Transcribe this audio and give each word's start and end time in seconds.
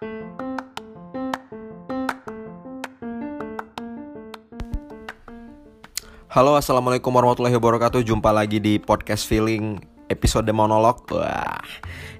Halo 0.00 0.16
assalamualaikum 6.56 7.12
warahmatullahi 7.12 7.52
wabarakatuh. 7.60 8.00
Jumpa 8.08 8.32
lagi 8.32 8.64
di 8.64 8.80
podcast 8.80 9.28
feeling 9.28 9.76
episode 10.08 10.48
monolog. 10.56 11.04
Wah 11.12 11.60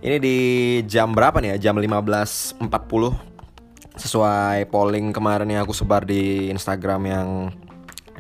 Ini 0.05 0.21
di 0.21 0.37
jam 0.85 1.17
berapa 1.17 1.41
nih 1.41 1.57
ya? 1.57 1.73
Jam 1.73 1.81
15.40 1.81 2.69
Sesuai 3.97 4.69
polling 4.69 5.17
kemarin 5.17 5.49
yang 5.49 5.65
aku 5.65 5.73
sebar 5.73 6.05
di 6.05 6.53
Instagram 6.53 7.09
yang 7.09 7.49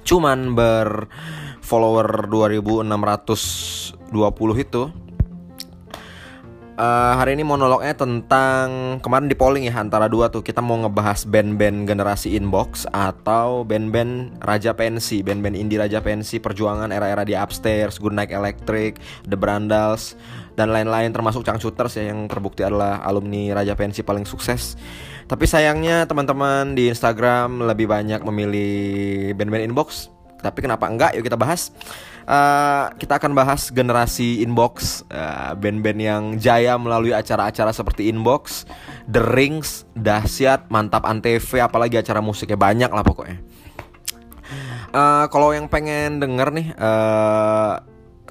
Cuman 0.08 0.56
berfollower 0.56 2.32
2620 2.32 3.92
itu 4.56 4.88
uh, 6.80 7.12
hari 7.20 7.36
ini 7.36 7.44
monolognya 7.44 7.92
tentang 7.92 8.98
kemarin 9.04 9.28
di 9.28 9.36
polling 9.36 9.68
ya 9.68 9.76
antara 9.76 10.08
dua 10.08 10.32
tuh 10.32 10.40
kita 10.40 10.64
mau 10.64 10.80
ngebahas 10.80 11.28
band-band 11.28 11.84
generasi 11.84 12.32
inbox 12.34 12.88
atau 12.88 13.62
band-band 13.68 14.40
raja 14.40 14.72
pensi, 14.72 15.20
band-band 15.20 15.54
indie 15.54 15.76
raja 15.76 16.00
pensi 16.00 16.40
perjuangan 16.40 16.88
era-era 16.88 17.22
di 17.28 17.36
upstairs, 17.36 18.00
Good 18.00 18.16
Night 18.16 18.32
Electric, 18.32 18.96
The 19.28 19.36
Brandals 19.36 20.16
dan 20.56 20.72
lain-lain 20.72 21.12
termasuk 21.12 21.44
Changcuters 21.44 22.00
ya 22.00 22.10
yang 22.10 22.26
terbukti 22.26 22.64
adalah 22.64 23.04
alumni 23.04 23.52
raja 23.52 23.76
pensi 23.76 24.00
paling 24.00 24.24
sukses. 24.24 24.80
Tapi 25.30 25.46
sayangnya 25.46 26.10
teman-teman 26.10 26.74
di 26.74 26.90
Instagram 26.90 27.62
lebih 27.62 27.86
banyak 27.86 28.24
memilih 28.26 28.72
band-band 29.38 29.70
inbox. 29.70 30.10
Tapi 30.40 30.58
kenapa 30.64 30.88
enggak? 30.88 31.14
Yuk 31.16 31.24
kita 31.24 31.38
bahas. 31.38 31.70
Uh, 32.30 32.92
kita 33.00 33.18
akan 33.18 33.34
bahas 33.34 33.74
generasi 33.74 34.44
inbox 34.44 35.02
uh, 35.10 35.56
band-band 35.58 35.98
yang 35.98 36.22
jaya 36.38 36.78
melalui 36.78 37.10
acara-acara 37.10 37.74
seperti 37.74 38.06
inbox, 38.06 38.70
The 39.10 39.18
Rings, 39.18 39.88
dahsyat, 39.98 40.70
mantap 40.70 41.02
antv, 41.08 41.42
apalagi 41.58 41.98
acara 41.98 42.22
musiknya 42.22 42.54
banyak 42.54 42.90
lah 42.92 43.02
pokoknya. 43.02 43.42
Uh, 44.90 45.26
kalau 45.30 45.54
yang 45.54 45.70
pengen 45.70 46.18
denger 46.18 46.50
nih 46.50 46.74
uh, 46.74 47.78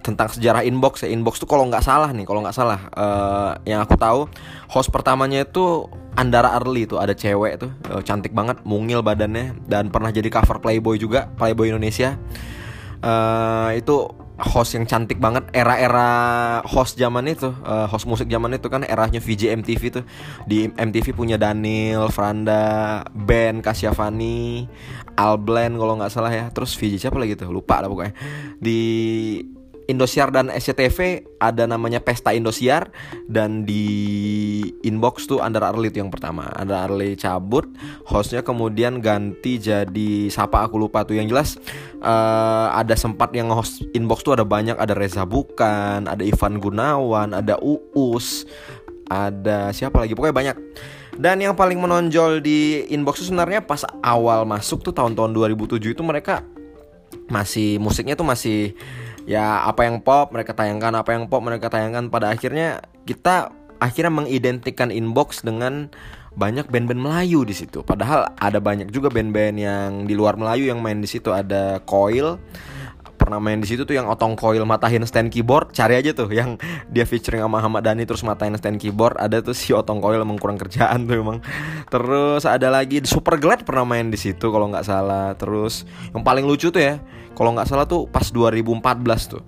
tentang 0.10 0.28
sejarah 0.34 0.66
inbox 0.66 1.06
ya. 1.06 1.10
Inbox 1.14 1.38
tuh 1.38 1.46
kalau 1.46 1.70
nggak 1.70 1.86
salah 1.86 2.10
nih 2.10 2.26
kalau 2.26 2.42
nggak 2.42 2.58
salah 2.58 2.80
uh, 2.98 3.54
yang 3.70 3.86
aku 3.86 3.94
tahu 3.94 4.26
host 4.74 4.90
pertamanya 4.90 5.46
itu 5.46 5.86
Andara 6.18 6.58
Arli 6.58 6.90
tuh 6.90 6.98
ada 6.98 7.14
cewek 7.14 7.62
tuh 7.62 7.72
uh, 7.94 8.02
cantik 8.02 8.34
banget 8.34 8.66
mungil 8.66 9.06
badannya 9.06 9.56
dan 9.70 9.94
pernah 9.94 10.10
jadi 10.10 10.28
cover 10.28 10.58
Playboy 10.58 10.98
juga 10.98 11.30
Playboy 11.38 11.70
Indonesia. 11.70 12.18
Uh, 13.00 13.72
itu 13.80 14.12
host 14.40 14.76
yang 14.80 14.88
cantik 14.88 15.20
banget 15.20 15.52
era-era 15.52 16.60
host 16.64 16.96
zaman 16.96 17.28
itu 17.28 17.52
uh, 17.52 17.88
host 17.92 18.08
musik 18.08 18.32
zaman 18.32 18.56
itu 18.56 18.72
kan 18.72 18.88
eranya 18.88 19.20
VJ 19.20 19.60
MTV 19.60 19.82
tuh. 20.00 20.04
Di 20.48 20.72
MTV 20.72 21.12
punya 21.12 21.36
Daniel, 21.36 22.08
Franda, 22.08 23.04
Ben, 23.12 23.60
Kasyafani, 23.60 24.68
Alblen 25.20 25.76
kalau 25.76 26.00
nggak 26.00 26.12
salah 26.12 26.32
ya. 26.32 26.48
Terus 26.56 26.74
VJ 26.80 27.08
siapa 27.08 27.20
lagi 27.20 27.36
tuh? 27.36 27.52
Lupa 27.52 27.84
lah 27.84 27.92
pokoknya. 27.92 28.16
Di 28.58 28.80
Indosiar 29.90 30.30
dan 30.30 30.54
SCTV 30.54 31.26
ada 31.42 31.66
namanya 31.66 31.98
Pesta 31.98 32.30
Indosiar 32.30 32.94
dan 33.26 33.66
di 33.66 33.82
inbox 34.86 35.26
tuh 35.26 35.42
Andar 35.42 35.66
Arli 35.66 35.90
itu 35.90 35.98
yang 35.98 36.14
pertama. 36.14 36.46
Andar 36.54 36.86
Arli 36.86 37.18
cabut, 37.18 37.66
hostnya 38.06 38.46
kemudian 38.46 39.02
ganti 39.02 39.58
jadi 39.58 40.30
siapa 40.30 40.62
aku 40.62 40.78
lupa 40.78 41.02
tuh 41.10 41.18
yang 41.18 41.26
jelas 41.26 41.58
uh, 42.06 42.70
ada 42.70 42.94
sempat 42.94 43.34
yang 43.34 43.50
host 43.50 43.82
inbox 43.98 44.22
tuh 44.22 44.38
ada 44.38 44.46
banyak 44.46 44.78
ada 44.78 44.94
Reza 44.94 45.26
Bukan, 45.26 46.06
ada 46.06 46.22
Ivan 46.22 46.62
Gunawan, 46.62 47.34
ada 47.34 47.58
Uus, 47.58 48.46
ada 49.10 49.74
siapa 49.74 50.06
lagi 50.06 50.14
pokoknya 50.14 50.36
banyak. 50.38 50.58
Dan 51.20 51.42
yang 51.44 51.58
paling 51.58 51.82
menonjol 51.82 52.40
di 52.40 52.88
inbox 52.94 53.26
tuh 53.26 53.34
sebenarnya 53.34 53.66
pas 53.66 53.84
awal 54.06 54.46
masuk 54.46 54.86
tuh 54.86 54.94
tahun-tahun 54.96 55.36
2007 55.36 55.98
itu 55.98 56.04
mereka 56.06 56.46
masih 57.28 57.82
musiknya 57.82 58.16
tuh 58.16 58.24
masih 58.24 58.78
ya 59.30 59.62
apa 59.70 59.86
yang 59.86 60.02
pop 60.02 60.34
mereka 60.34 60.58
tayangkan 60.58 60.90
apa 60.98 61.14
yang 61.14 61.30
pop 61.30 61.46
mereka 61.46 61.70
tayangkan. 61.70 62.10
Pada 62.10 62.34
akhirnya 62.34 62.82
kita 63.06 63.54
akhirnya 63.78 64.26
mengidentikan 64.26 64.90
inbox 64.90 65.46
dengan 65.46 65.94
banyak 66.34 66.66
band-band 66.74 66.98
Melayu 66.98 67.46
di 67.46 67.54
situ. 67.54 67.86
Padahal 67.86 68.34
ada 68.42 68.58
banyak 68.58 68.90
juga 68.90 69.14
band-band 69.14 69.56
yang 69.62 69.90
di 70.10 70.18
luar 70.18 70.34
Melayu 70.34 70.74
yang 70.74 70.82
main 70.82 70.98
di 70.98 71.10
situ. 71.10 71.30
Ada 71.30 71.86
Coil 71.86 72.42
pernah 73.20 73.36
main 73.44 73.60
di 73.60 73.68
situ 73.68 73.84
tuh 73.84 73.94
yang 73.94 74.08
otong 74.08 74.40
coil 74.40 74.64
matahin 74.64 75.04
stand 75.04 75.30
keyboard. 75.30 75.76
Cari 75.76 76.00
aja 76.00 76.16
tuh 76.16 76.32
yang 76.32 76.56
dia 76.88 77.04
featuring 77.04 77.44
sama 77.44 77.60
Ahmad 77.60 77.84
Dhani 77.84 78.08
terus 78.08 78.24
matahin 78.24 78.56
stand 78.56 78.80
keyboard. 78.80 79.20
Ada 79.20 79.44
tuh 79.44 79.54
si 79.54 79.76
otong 79.76 80.00
coil 80.00 80.24
emang 80.24 80.40
kurang 80.40 80.56
kerjaan 80.56 81.06
tuh 81.06 81.20
emang. 81.20 81.44
Terus 81.92 82.48
ada 82.48 82.72
lagi 82.72 83.04
Super 83.04 83.38
Glad 83.38 83.68
pernah 83.68 83.84
main 83.84 84.08
di 84.08 84.18
situ 84.18 84.50
kalau 84.50 84.72
nggak 84.72 84.88
salah. 84.88 85.36
Terus 85.36 85.84
yang 86.16 86.24
paling 86.24 86.48
lucu 86.48 86.72
tuh 86.72 86.80
ya 86.82 86.98
kalau 87.40 87.56
nggak 87.56 87.72
salah 87.72 87.88
tuh 87.88 88.04
pas 88.12 88.28
2014 88.28 88.84
tuh 89.32 89.42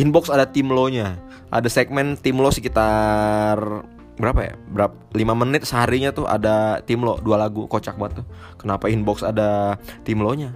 inbox 0.00 0.32
ada 0.32 0.48
tim 0.48 0.72
lo 0.72 0.88
nya 0.88 1.20
ada 1.52 1.68
segmen 1.68 2.16
tim 2.16 2.40
lo 2.40 2.48
sekitar 2.48 3.84
berapa 4.16 4.40
ya? 4.44 4.54
Berapa 4.68 4.94
lima 5.16 5.32
menit 5.36 5.64
seharinya 5.68 6.12
tuh 6.12 6.28
ada 6.28 6.80
tim 6.84 7.00
lo 7.04 7.20
dua 7.20 7.36
lagu 7.40 7.64
kocak 7.68 7.96
banget 7.96 8.22
tuh. 8.22 8.26
Kenapa 8.60 8.88
inbox 8.88 9.24
ada 9.24 9.76
tim 10.04 10.20
lo 10.20 10.32
nya 10.32 10.52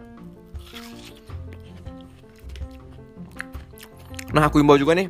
Nah 4.34 4.50
aku 4.50 4.58
imbau 4.58 4.74
juga 4.76 4.92
nih 4.98 5.06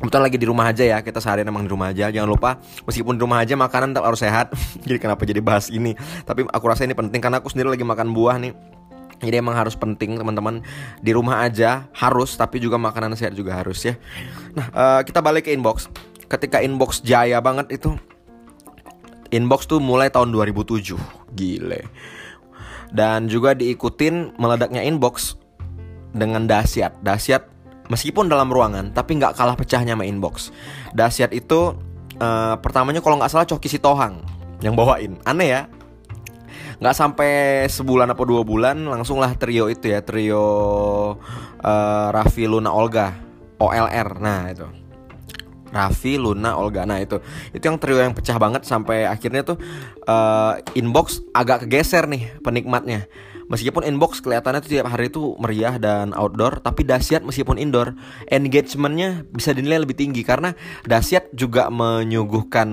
Kebetulan 0.00 0.24
lagi 0.26 0.38
di 0.40 0.46
rumah 0.48 0.64
aja 0.72 0.84
ya 0.84 0.98
Kita 1.04 1.20
seharian 1.20 1.48
emang 1.48 1.68
di 1.68 1.70
rumah 1.70 1.92
aja. 1.92 2.08
Jangan 2.08 2.28
lupa 2.28 2.56
Meskipun 2.88 3.14
di 3.14 3.22
rumah 3.22 3.44
aja 3.44 3.52
Makanan 3.52 3.92
tetap 3.92 4.08
harus 4.08 4.20
sehat. 4.20 4.50
Jadi 4.88 4.98
kenapa 4.98 5.22
jadi 5.28 5.44
bahas 5.44 5.68
ini? 5.68 5.92
Tapi 6.24 6.48
aku 6.48 6.64
rasa 6.66 6.88
ini 6.88 6.96
penting 6.96 7.20
Karena 7.20 7.38
aku 7.38 7.52
sendiri 7.52 7.68
lagi 7.68 7.84
makan 7.84 8.16
buah 8.16 8.40
nih 8.40 8.75
jadi 9.22 9.40
emang 9.40 9.56
harus 9.56 9.72
penting 9.72 10.20
teman-teman 10.20 10.60
di 11.00 11.10
rumah 11.16 11.40
aja 11.44 11.88
harus 11.96 12.36
tapi 12.36 12.60
juga 12.60 12.76
makanan 12.76 13.16
sehat 13.16 13.32
juga 13.32 13.56
harus 13.56 13.80
ya. 13.80 13.94
Nah 14.52 14.66
uh, 14.72 15.00
kita 15.04 15.24
balik 15.24 15.48
ke 15.48 15.56
inbox. 15.56 15.88
Ketika 16.26 16.60
inbox 16.60 17.00
jaya 17.00 17.38
banget 17.40 17.80
itu 17.80 17.96
inbox 19.32 19.64
tuh 19.64 19.80
mulai 19.80 20.12
tahun 20.12 20.34
2007 20.34 20.96
gile. 21.32 21.88
Dan 22.92 23.26
juga 23.26 23.56
diikutin 23.56 24.36
meledaknya 24.38 24.84
inbox 24.84 25.40
dengan 26.12 26.44
dahsyat. 26.44 27.00
Dahsyat 27.00 27.56
meskipun 27.90 28.26
dalam 28.26 28.50
ruangan 28.50 28.90
tapi 28.90 29.18
nggak 29.18 29.38
kalah 29.38 29.54
pecahnya 29.54 29.94
sama 29.94 30.04
inbox 30.06 30.50
dahsyat 30.94 31.30
itu 31.30 31.74
uh, 32.18 32.54
pertamanya 32.58 33.00
kalau 33.02 33.18
nggak 33.18 33.30
salah 33.30 33.46
Coki 33.46 33.70
Sitohang 33.70 34.22
yang 34.64 34.74
bawain 34.74 35.18
aneh 35.22 35.48
ya 35.52 35.60
nggak 36.76 36.96
sampai 36.96 37.64
sebulan 37.72 38.12
apa 38.12 38.22
dua 38.28 38.44
bulan 38.44 38.84
langsung 38.84 39.16
lah 39.16 39.32
trio 39.34 39.72
itu 39.72 39.88
ya 39.88 40.04
trio 40.04 40.44
uh, 41.64 42.08
Raffi 42.12 42.44
Luna 42.44 42.72
Olga 42.72 43.26
OLR 43.56 44.20
nah 44.20 44.52
itu. 44.52 44.68
Raffi, 45.66 46.16
Luna, 46.16 46.56
Olga. 46.56 46.86
Nah 46.88 47.02
itu. 47.02 47.20
Itu 47.52 47.64
yang 47.66 47.76
trio 47.76 47.98
yang 48.00 48.14
pecah 48.14 48.38
banget 48.38 48.64
sampai 48.64 49.04
akhirnya 49.04 49.42
tuh 49.42 49.58
uh, 50.06 50.56
inbox 50.78 51.20
agak 51.34 51.66
kegeser 51.66 52.06
nih 52.06 52.32
penikmatnya. 52.40 53.10
Meskipun 53.46 53.86
inbox 53.86 54.18
kelihatannya 54.26 54.58
tuh 54.58 54.70
tiap 54.74 54.90
hari 54.90 55.06
itu 55.06 55.38
meriah 55.38 55.78
dan 55.78 56.10
outdoor, 56.18 56.58
tapi 56.58 56.82
dahsyat 56.82 57.22
meskipun 57.22 57.62
indoor, 57.62 57.94
engagementnya 58.26 59.22
bisa 59.30 59.54
dinilai 59.54 59.86
lebih 59.86 59.94
tinggi 59.94 60.26
karena 60.26 60.58
dahsyat 60.82 61.30
juga 61.30 61.70
menyuguhkan 61.70 62.68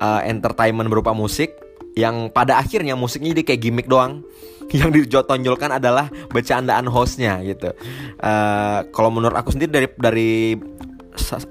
uh, 0.00 0.20
entertainment 0.24 0.88
berupa 0.88 1.12
musik 1.12 1.52
yang 1.92 2.32
pada 2.32 2.56
akhirnya 2.56 2.96
musiknya 2.96 3.36
jadi 3.36 3.42
kayak 3.52 3.60
gimmick 3.60 3.88
doang 3.88 4.24
yang 4.76 4.88
ditonjolkan 4.88 5.76
adalah 5.76 6.08
bercandaan 6.32 6.88
hostnya 6.88 7.40
gitu. 7.44 7.76
Uh, 8.20 8.86
kalau 8.94 9.12
menurut 9.12 9.36
aku 9.36 9.52
sendiri 9.52 9.70
dari 9.70 9.88
dari 10.00 10.32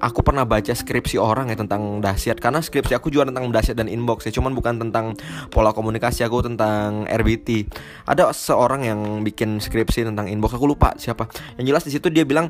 aku 0.01 0.25
pernah 0.25 0.43
baca 0.43 0.73
skripsi 0.73 1.21
orang 1.21 1.53
ya 1.53 1.57
tentang 1.57 2.01
dahsyat. 2.01 2.41
Karena 2.41 2.59
skripsi 2.59 2.97
aku 2.97 3.13
juga 3.13 3.29
tentang 3.29 3.49
dahsyat 3.49 3.77
dan 3.77 3.87
inbox 3.87 4.25
ya 4.25 4.33
cuman 4.33 4.57
bukan 4.57 4.81
tentang 4.81 5.13
pola 5.53 5.71
komunikasi 5.71 6.25
aku 6.25 6.45
tentang 6.45 7.05
RBT 7.05 7.69
ada 8.09 8.33
seorang 8.33 8.85
yang 8.85 8.99
bikin 9.21 9.61
skripsi 9.61 10.09
tentang 10.09 10.27
inbox 10.27 10.57
aku 10.57 10.65
lupa 10.65 10.97
siapa. 10.97 11.29
Yang 11.61 11.65
jelas 11.69 11.83
di 11.85 11.91
situ 11.93 12.07
dia 12.09 12.25
bilang 12.25 12.49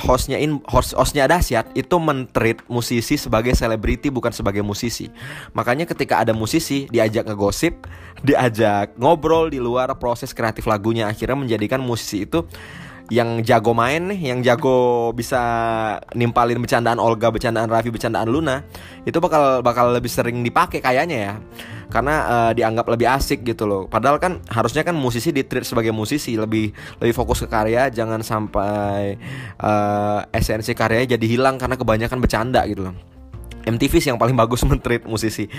hostnya 0.00 0.40
in 0.40 0.64
host 0.68 0.96
hostnya 0.96 1.28
dahsyat 1.28 1.68
itu 1.76 1.96
mentreat 2.00 2.64
musisi 2.72 3.20
sebagai 3.20 3.52
selebriti 3.52 4.08
bukan 4.08 4.32
sebagai 4.32 4.64
musisi. 4.64 5.12
Makanya 5.52 5.84
ketika 5.84 6.24
ada 6.24 6.32
musisi 6.32 6.88
diajak 6.88 7.28
ngegosip 7.28 7.86
diajak 8.20 8.96
ngobrol 9.00 9.48
di 9.48 9.56
luar 9.56 9.96
proses 9.96 10.36
kreatif 10.36 10.68
lagunya 10.68 11.08
akhirnya 11.08 11.40
menjadikan 11.40 11.80
musisi 11.80 12.28
itu 12.28 12.44
yang 13.10 13.42
jago 13.42 13.74
main 13.74 14.06
nih, 14.14 14.30
yang 14.30 14.40
jago 14.40 15.10
bisa 15.10 15.42
nimpalin 16.14 16.62
bercandaan 16.62 17.02
Olga, 17.02 17.34
bercandaan 17.34 17.66
Raffi, 17.66 17.90
bercandaan 17.90 18.30
Luna, 18.30 18.62
itu 19.02 19.18
bakal 19.18 19.66
bakal 19.66 19.90
lebih 19.90 20.06
sering 20.06 20.46
dipakai 20.46 20.78
kayaknya 20.78 21.18
ya. 21.18 21.34
Karena 21.90 22.14
uh, 22.30 22.50
dianggap 22.54 22.86
lebih 22.86 23.10
asik 23.10 23.42
gitu 23.42 23.66
loh. 23.66 23.90
Padahal 23.90 24.22
kan 24.22 24.38
harusnya 24.46 24.86
kan 24.86 24.94
musisi 24.94 25.34
ditreat 25.34 25.66
sebagai 25.66 25.90
musisi, 25.90 26.38
lebih 26.38 26.70
lebih 27.02 27.14
fokus 27.18 27.42
ke 27.42 27.50
karya, 27.50 27.90
jangan 27.90 28.22
sampai 28.22 29.18
uh, 29.58 30.22
esensi 30.30 30.70
karyanya 30.70 31.18
jadi 31.18 31.26
hilang 31.26 31.58
karena 31.58 31.74
kebanyakan 31.74 32.22
bercanda 32.22 32.62
gitu 32.70 32.86
loh. 32.86 32.94
MTV 33.66 33.92
sih 33.98 34.08
yang 34.14 34.22
paling 34.22 34.38
bagus 34.46 34.62
mentreat 34.62 35.02
musisi 35.02 35.50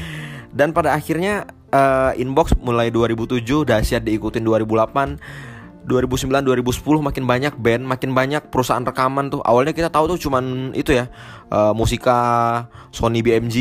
dan 0.52 0.76
pada 0.76 0.92
akhirnya 0.92 1.48
uh, 1.72 2.12
inbox 2.20 2.54
mulai 2.60 2.92
2007 2.92 3.44
dahsyat 3.64 4.04
diikutin 4.04 4.44
2008 4.44 5.51
2009 5.86 6.46
2010 6.46 6.82
makin 7.02 7.24
banyak 7.26 7.54
band, 7.58 7.84
makin 7.86 8.12
banyak 8.14 8.54
perusahaan 8.54 8.86
rekaman 8.86 9.34
tuh. 9.34 9.42
Awalnya 9.42 9.74
kita 9.74 9.90
tahu 9.90 10.16
tuh 10.16 10.30
cuman 10.30 10.76
itu 10.78 10.94
ya, 10.94 11.10
uh, 11.50 11.74
Musika, 11.74 12.66
Sony 12.94 13.26
BMG, 13.26 13.56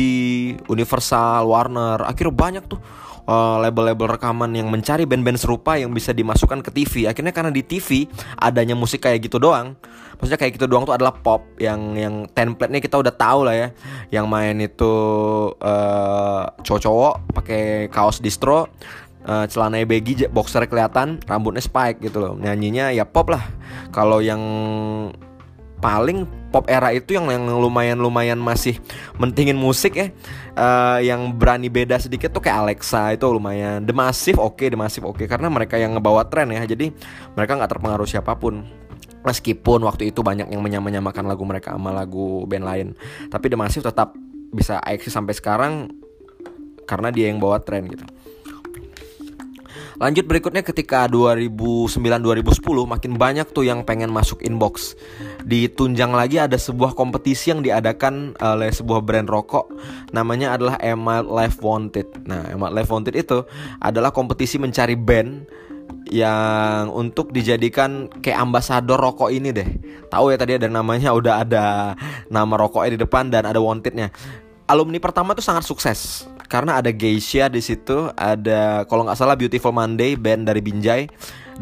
Universal, 0.69 1.49
Warner. 1.49 2.05
Akhirnya 2.05 2.33
banyak 2.33 2.63
tuh 2.69 2.79
uh, 3.27 3.57
label-label 3.61 4.17
rekaman 4.17 4.51
yang 4.55 4.67
mencari 4.71 5.05
band-band 5.05 5.37
serupa 5.37 5.77
yang 5.77 5.91
bisa 5.93 6.11
dimasukkan 6.15 6.61
ke 6.65 6.71
TV. 6.73 7.09
Akhirnya 7.09 7.33
karena 7.35 7.51
di 7.53 7.61
TV 7.65 8.07
adanya 8.39 8.73
musik 8.73 9.05
kayak 9.05 9.27
gitu 9.27 9.37
doang. 9.37 9.77
Maksudnya 10.21 10.37
kayak 10.37 10.53
gitu 10.53 10.69
doang 10.69 10.85
tuh 10.85 10.93
adalah 10.93 11.17
pop 11.17 11.41
yang 11.57 11.97
yang 11.97 12.29
template-nya 12.29 12.77
kita 12.77 13.01
udah 13.01 13.13
tahu 13.13 13.41
lah 13.49 13.55
ya. 13.57 13.67
Yang 14.13 14.25
main 14.29 14.55
itu 14.61 14.93
uh, 15.57 16.43
cowok-cowok 16.61 17.13
pakai 17.33 17.89
kaos 17.89 18.21
distro 18.21 18.69
uh, 19.25 19.45
celana 19.49 19.81
baggy 19.85 20.25
boxer 20.29 20.65
kelihatan 20.65 21.21
rambutnya 21.25 21.61
spike 21.61 22.01
gitu 22.01 22.21
loh. 22.21 22.33
Nyanyinya 22.37 22.93
ya 22.93 23.05
pop 23.05 23.29
lah. 23.29 23.43
Kalau 23.93 24.21
yang 24.23 24.41
paling 25.81 26.29
pop 26.53 26.69
era 26.69 26.93
itu 26.93 27.17
yang 27.17 27.25
yang 27.33 27.49
lumayan 27.57 27.97
lumayan 27.97 28.37
masih 28.37 28.77
mentingin 29.17 29.57
musik 29.57 29.97
ya 29.97 30.13
uh, 30.53 31.01
yang 31.01 31.33
berani 31.33 31.73
beda 31.73 31.97
sedikit 31.97 32.29
tuh 32.29 32.45
kayak 32.45 32.69
Alexa 32.69 33.17
itu 33.17 33.25
lumayan. 33.25 33.81
The 33.83 33.95
Massive 33.95 34.37
oke 34.37 34.61
okay, 34.61 34.67
The 34.69 34.77
Massive 34.77 35.05
oke 35.09 35.17
okay, 35.17 35.25
karena 35.25 35.49
mereka 35.49 35.81
yang 35.81 35.97
ngebawa 35.97 36.29
tren 36.29 36.53
ya. 36.53 36.63
Jadi 36.63 36.93
mereka 37.33 37.57
nggak 37.57 37.71
terpengaruh 37.77 38.07
siapa 38.07 38.37
pun. 38.37 38.65
Meskipun 39.21 39.85
waktu 39.85 40.09
itu 40.09 40.25
banyak 40.25 40.49
yang 40.49 40.65
menyamakan 40.65 41.29
lagu 41.29 41.45
mereka 41.45 41.77
sama 41.77 41.93
lagu 41.93 42.41
band 42.49 42.65
lain. 42.65 42.87
Tapi 43.29 43.53
The 43.53 43.57
Massive 43.57 43.85
tetap 43.85 44.17
bisa 44.49 44.81
eksis 44.81 45.13
sampai 45.13 45.37
sekarang 45.37 45.93
karena 46.89 47.07
dia 47.13 47.31
yang 47.31 47.39
bawa 47.39 47.63
tren 47.63 47.87
gitu 47.87 48.03
Lanjut 50.01 50.25
berikutnya 50.25 50.65
ketika 50.65 51.05
2009-2010 51.13 52.57
makin 52.89 53.21
banyak 53.21 53.45
tuh 53.53 53.69
yang 53.69 53.85
pengen 53.85 54.09
masuk 54.09 54.41
inbox. 54.41 54.97
Ditunjang 55.45 56.09
lagi 56.09 56.41
ada 56.41 56.57
sebuah 56.57 56.97
kompetisi 56.97 57.53
yang 57.53 57.61
diadakan 57.61 58.33
oleh 58.41 58.73
sebuah 58.73 59.05
brand 59.05 59.29
rokok 59.29 59.69
namanya 60.09 60.57
adalah 60.57 60.81
Emile 60.81 61.29
Life 61.29 61.61
Wanted. 61.61 62.25
Nah, 62.25 62.49
Emile 62.49 62.81
Life 62.81 62.89
Wanted 62.89 63.13
itu 63.13 63.45
adalah 63.77 64.09
kompetisi 64.09 64.57
mencari 64.57 64.97
band 64.97 65.45
yang 66.09 66.89
untuk 66.89 67.29
dijadikan 67.29 68.09
kayak 68.25 68.41
ambasador 68.41 68.97
rokok 68.97 69.29
ini 69.29 69.53
deh. 69.53 69.69
Tahu 70.09 70.33
ya 70.33 70.37
tadi 70.41 70.57
ada 70.57 70.65
namanya 70.65 71.13
udah 71.13 71.45
ada 71.45 71.93
nama 72.25 72.53
rokoknya 72.57 72.97
di 72.97 72.99
depan 73.05 73.29
dan 73.29 73.45
ada 73.45 73.61
wantednya. 73.61 74.09
Alumni 74.65 74.97
pertama 74.97 75.37
tuh 75.37 75.45
sangat 75.45 75.61
sukses 75.61 76.25
karena 76.51 76.83
ada 76.83 76.91
Geisha 76.91 77.47
di 77.47 77.63
situ, 77.63 78.11
ada 78.19 78.83
kalau 78.91 79.07
nggak 79.07 79.15
salah 79.15 79.39
Beautiful 79.39 79.71
Monday 79.71 80.19
band 80.19 80.43
dari 80.43 80.59
Binjai 80.59 81.07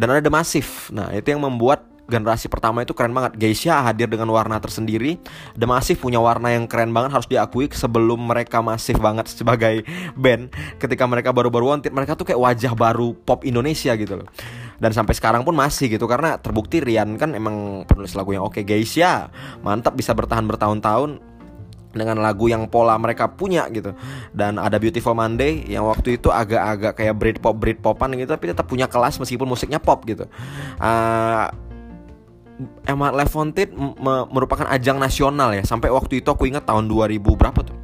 dan 0.02 0.10
ada 0.10 0.26
The 0.26 0.34
Massive. 0.34 0.90
Nah, 0.90 1.14
itu 1.14 1.30
yang 1.30 1.46
membuat 1.46 1.86
generasi 2.10 2.50
pertama 2.50 2.82
itu 2.82 2.98
keren 2.98 3.14
banget. 3.14 3.38
Geisha 3.38 3.86
hadir 3.86 4.10
dengan 4.10 4.34
warna 4.34 4.58
tersendiri. 4.58 5.22
The 5.54 5.70
Massive 5.70 6.02
punya 6.02 6.18
warna 6.18 6.50
yang 6.50 6.66
keren 6.66 6.90
banget 6.90 7.14
harus 7.14 7.30
diakui 7.30 7.70
sebelum 7.70 8.18
mereka 8.26 8.66
masif 8.66 8.98
banget 8.98 9.30
sebagai 9.38 9.86
band. 10.18 10.50
Ketika 10.82 11.06
mereka 11.06 11.30
baru-baru 11.30 11.78
wanted, 11.78 11.94
mereka 11.94 12.18
tuh 12.18 12.26
kayak 12.26 12.42
wajah 12.42 12.74
baru 12.74 13.14
pop 13.14 13.46
Indonesia 13.46 13.94
gitu 13.94 14.26
loh. 14.26 14.28
Dan 14.82 14.96
sampai 14.96 15.14
sekarang 15.14 15.46
pun 15.46 15.54
masih 15.54 15.92
gitu 15.92 16.08
karena 16.10 16.40
terbukti 16.40 16.80
Rian 16.82 17.20
kan 17.20 17.38
emang 17.38 17.86
penulis 17.86 18.18
lagu 18.18 18.34
yang 18.34 18.50
oke. 18.50 18.66
Geisha 18.66 19.30
mantap 19.62 19.94
bisa 19.94 20.18
bertahan 20.18 20.50
bertahun-tahun 20.50 21.29
dengan 21.90 22.22
lagu 22.22 22.46
yang 22.46 22.70
pola 22.70 22.94
mereka 23.02 23.30
punya 23.30 23.66
gitu. 23.74 23.98
Dan 24.30 24.62
ada 24.62 24.78
Beautiful 24.78 25.18
Monday 25.18 25.66
yang 25.66 25.86
waktu 25.90 26.22
itu 26.22 26.30
agak-agak 26.30 26.94
kayak 26.94 27.16
Britpop 27.18 27.56
Britpopan 27.58 28.14
gitu 28.18 28.30
tapi 28.30 28.54
tetap 28.54 28.70
punya 28.70 28.86
kelas 28.86 29.18
meskipun 29.18 29.50
musiknya 29.50 29.82
pop 29.82 30.06
gitu. 30.06 30.30
Uh, 30.78 31.50
Emma 32.84 33.10
Lefontit 33.16 33.72
merupakan 34.30 34.68
ajang 34.68 35.00
nasional 35.00 35.56
ya. 35.56 35.64
Sampai 35.64 35.88
waktu 35.90 36.20
itu 36.20 36.28
aku 36.28 36.46
ingat 36.46 36.68
tahun 36.68 36.92
2000 36.92 37.24
berapa 37.24 37.60
tuh? 37.64 37.78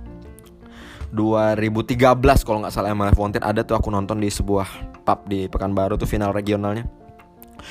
2013 1.15 1.95
kalau 2.43 2.59
nggak 2.59 2.73
salah 2.75 2.91
Emma 2.91 3.07
Lefontit 3.07 3.39
ada 3.39 3.63
tuh 3.63 3.79
aku 3.79 3.87
nonton 3.87 4.19
di 4.19 4.27
sebuah 4.27 4.67
pub 5.07 5.19
di 5.31 5.47
Pekanbaru 5.47 5.95
tuh 5.95 6.09
final 6.09 6.35
regionalnya. 6.35 6.83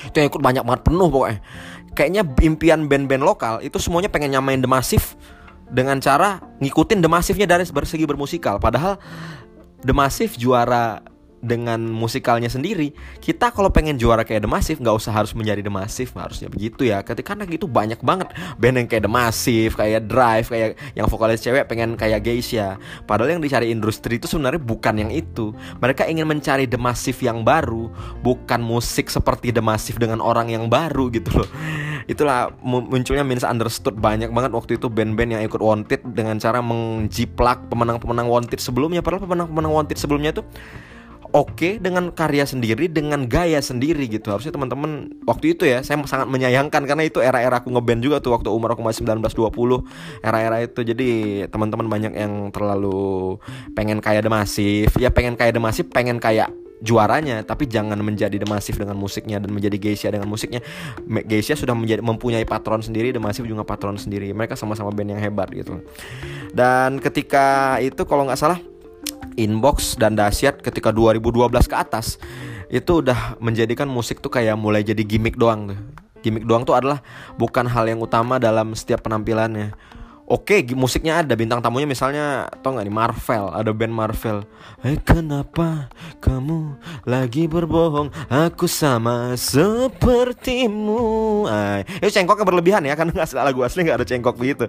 Itu 0.09 0.17
yang 0.17 0.33
ikut 0.33 0.41
banyak 0.41 0.65
banget 0.65 0.83
penuh 0.89 1.09
pokoknya. 1.13 1.39
Kayaknya 1.95 2.23
impian 2.43 2.81
band-band 2.89 3.23
lokal 3.23 3.55
itu 3.61 3.77
semuanya 3.79 4.09
pengen 4.09 4.35
nyamain 4.35 4.59
The 4.59 4.67
Massive 4.67 5.15
dengan 5.71 6.01
cara 6.01 6.43
ngikutin 6.61 7.01
The 7.01 7.11
Massive-nya 7.11 7.49
dari 7.49 7.65
segi 7.65 8.05
bermusikal. 8.05 8.61
Padahal 8.61 9.01
The 9.85 9.93
Massive 9.93 10.37
juara 10.41 11.05
dengan 11.45 11.77
musikalnya 11.93 12.49
sendiri 12.49 12.97
kita 13.21 13.53
kalau 13.53 13.69
pengen 13.69 14.01
juara 14.01 14.25
kayak 14.25 14.49
The 14.49 14.51
Massive 14.51 14.81
nggak 14.81 14.97
usah 14.97 15.13
harus 15.13 15.37
menjadi 15.37 15.61
The 15.61 15.69
Massive. 15.69 16.11
Harusnya 16.17 16.49
begitu 16.49 16.89
ya. 16.89 17.05
Ketika 17.05 17.37
karena 17.37 17.45
gitu 17.45 17.69
banyak 17.69 18.01
banget 18.01 18.33
band 18.57 18.81
yang 18.81 18.89
kayak 18.89 19.05
The 19.05 19.13
Massive 19.13 19.73
kayak 19.77 20.09
Drive 20.09 20.49
kayak 20.49 20.81
yang 20.97 21.07
vokalis 21.07 21.45
cewek 21.45 21.69
pengen 21.69 22.01
kayak 22.01 22.25
Geisha. 22.25 22.81
Padahal 23.05 23.37
yang 23.37 23.43
dicari 23.45 23.69
industri 23.69 24.17
itu 24.17 24.25
sebenarnya 24.25 24.61
bukan 24.61 24.97
yang 24.97 25.13
itu. 25.13 25.53
Mereka 25.85 26.09
ingin 26.09 26.25
mencari 26.25 26.65
The 26.65 26.81
Massive 26.81 27.21
yang 27.21 27.45
baru 27.45 27.93
bukan 28.25 28.65
musik 28.65 29.13
seperti 29.13 29.53
The 29.53 29.61
Massive 29.61 30.01
dengan 30.01 30.25
orang 30.25 30.49
yang 30.49 30.73
baru 30.73 31.13
gitu 31.13 31.45
loh 31.45 31.51
itulah 32.05 32.53
munculnya 32.65 33.25
misunderstood 33.25 33.97
banyak 33.97 34.29
banget 34.31 34.53
waktu 34.53 34.77
itu 34.77 34.87
band-band 34.93 35.39
yang 35.39 35.43
ikut 35.45 35.61
Wanted 35.61 36.05
dengan 36.13 36.37
cara 36.37 36.61
menjiplak 36.61 37.69
pemenang-pemenang 37.73 38.29
Wanted 38.29 38.61
sebelumnya. 38.61 39.01
Padahal 39.01 39.25
pemenang-pemenang 39.25 39.73
Wanted 39.73 39.97
sebelumnya 39.97 40.37
itu 40.37 40.43
oke 41.35 41.51
okay 41.59 41.73
dengan 41.83 42.15
karya 42.15 42.47
sendiri 42.47 42.87
dengan 42.87 43.27
gaya 43.27 43.59
sendiri 43.59 44.07
gitu. 44.07 44.31
Harusnya 44.31 44.55
teman-teman 44.55 45.11
waktu 45.27 45.59
itu 45.59 45.67
ya 45.67 45.83
saya 45.83 45.99
sangat 46.07 46.31
menyayangkan 46.31 46.87
karena 46.87 47.03
itu 47.03 47.19
era-era 47.19 47.59
aku 47.59 47.75
ngeband 47.75 48.01
juga 48.07 48.23
tuh 48.23 48.39
waktu 48.39 48.49
umur 48.55 48.79
aku 48.79 48.87
masih 48.87 49.03
19 49.03 49.27
20 49.35 50.23
era-era 50.23 50.63
itu. 50.63 50.81
Jadi 50.87 51.09
teman-teman 51.51 51.91
banyak 51.91 52.13
yang 52.15 52.55
terlalu 52.55 53.37
pengen 53.75 53.99
kayak 53.99 54.23
demasif 54.23 54.95
ya 55.01 55.11
pengen 55.11 55.35
kayak 55.35 55.59
demasif 55.59 55.91
pengen 55.91 56.23
kayak 56.23 56.55
juaranya 56.85 57.41
tapi 57.41 57.65
jangan 57.65 57.97
menjadi 58.05 58.37
demasif 58.37 58.77
dengan 58.77 58.95
musiknya 58.95 59.41
dan 59.41 59.49
menjadi 59.51 59.81
Geisha 59.81 60.13
dengan 60.13 60.29
musiknya 60.29 60.61
Geisha 61.25 61.57
sudah 61.57 61.73
menjadi 61.73 62.05
mempunyai 62.05 62.45
patron 62.45 62.85
sendiri 62.85 63.09
demasif 63.09 63.49
juga 63.49 63.65
patron 63.65 63.97
sendiri 63.97 64.29
mereka 64.37 64.53
sama-sama 64.53 64.93
band 64.93 65.17
yang 65.17 65.23
hebat 65.25 65.49
gitu 65.57 65.81
dan 66.53 67.01
ketika 67.01 67.81
itu 67.81 68.05
kalau 68.05 68.29
nggak 68.29 68.37
salah 68.37 68.61
inbox 69.41 69.97
dan 69.97 70.15
dahsyat 70.15 70.61
ketika 70.61 70.93
2012 70.93 71.51
ke 71.65 71.75
atas 71.75 72.21
itu 72.73 73.05
udah 73.05 73.39
menjadikan 73.39 73.87
musik 73.87 74.19
tuh 74.19 74.33
kayak 74.33 74.57
mulai 74.59 74.83
jadi 74.83 75.03
gimmick 75.05 75.37
doang 75.37 75.75
tuh. 75.75 75.79
Gimmick 76.25 76.49
doang 76.49 76.65
tuh 76.65 76.73
adalah 76.73 77.05
bukan 77.37 77.69
hal 77.69 77.85
yang 77.85 78.01
utama 78.01 78.41
dalam 78.41 78.73
setiap 78.73 79.05
penampilannya. 79.05 79.77
Oke, 80.25 80.65
musiknya 80.73 81.21
ada 81.21 81.37
bintang 81.37 81.61
tamunya 81.61 81.85
misalnya 81.85 82.49
tau 82.65 82.73
nggak 82.73 82.89
nih 82.89 82.97
Marvel, 82.97 83.45
ada 83.53 83.69
band 83.77 83.93
Marvel. 83.93 84.49
Eh 84.81 84.97
kenapa 84.97 85.93
kamu 86.17 86.81
lagi 87.05 87.45
berbohong? 87.45 88.09
Aku 88.33 88.65
sama 88.65 89.37
sepertimu. 89.37 91.05
Ay, 91.45 91.85
itu 92.01 92.09
cengkoknya 92.09 92.41
berlebihan 92.41 92.81
ya, 92.89 92.97
karena 92.97 93.13
nggak 93.13 93.37
lagu 93.37 93.61
asli 93.69 93.85
nggak 93.85 94.01
ada 94.01 94.09
cengkok 94.09 94.41
begitu. 94.41 94.65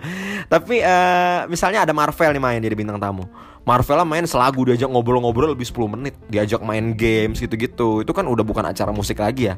Tapi 0.52 0.84
uh, 0.84 1.48
misalnya 1.48 1.88
ada 1.88 1.96
Marvel 1.96 2.36
nih 2.36 2.44
main 2.44 2.60
jadi 2.60 2.76
bintang 2.76 3.00
tamu. 3.00 3.24
Marvela 3.66 4.06
main 4.06 4.22
selagu 4.30 4.62
diajak 4.62 4.86
ngobrol-ngobrol 4.86 5.58
lebih 5.58 5.66
10 5.66 5.98
menit. 5.98 6.14
Diajak 6.30 6.62
main 6.62 6.94
games 6.94 7.42
gitu-gitu. 7.42 8.06
Itu 8.06 8.14
kan 8.14 8.30
udah 8.30 8.46
bukan 8.46 8.62
acara 8.62 8.94
musik 8.94 9.18
lagi 9.18 9.50
ya. 9.50 9.58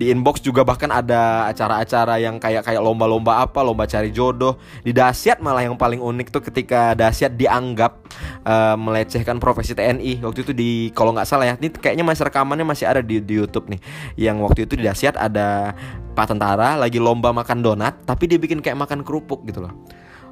Di 0.00 0.08
inbox 0.08 0.40
juga 0.40 0.64
bahkan 0.64 0.88
ada 0.88 1.44
acara-acara 1.52 2.16
yang 2.24 2.40
kayak 2.40 2.64
kayak 2.64 2.80
lomba-lomba 2.80 3.44
apa 3.44 3.60
lomba 3.60 3.84
cari 3.84 4.16
jodoh. 4.16 4.56
Di 4.80 4.96
dasyat 4.96 5.44
malah 5.44 5.60
yang 5.60 5.76
paling 5.76 6.00
unik 6.00 6.32
tuh 6.32 6.40
ketika 6.40 6.96
dasyat 6.96 7.36
dianggap 7.36 8.00
uh, 8.48 8.80
melecehkan 8.80 9.36
profesi 9.36 9.76
TNI 9.76 10.24
waktu 10.24 10.48
itu 10.48 10.52
di 10.56 10.70
kalau 10.96 11.12
nggak 11.12 11.28
salah 11.28 11.52
ya 11.52 11.54
ini 11.60 11.68
kayaknya 11.68 12.08
masih 12.08 12.32
rekamannya 12.32 12.64
masih 12.64 12.88
ada 12.88 13.04
di, 13.04 13.20
di 13.20 13.36
YouTube 13.36 13.68
nih. 13.68 13.80
Yang 14.16 14.36
waktu 14.40 14.60
itu 14.64 14.74
di 14.80 14.88
dasyat 14.88 15.20
ada 15.20 15.76
pak 16.16 16.32
tentara 16.32 16.80
lagi 16.80 16.96
lomba 16.96 17.36
makan 17.36 17.60
donat 17.60 18.08
tapi 18.08 18.24
dia 18.24 18.40
bikin 18.40 18.64
kayak 18.64 18.80
makan 18.80 19.04
kerupuk 19.04 19.44
gitu 19.44 19.68
loh. 19.68 19.76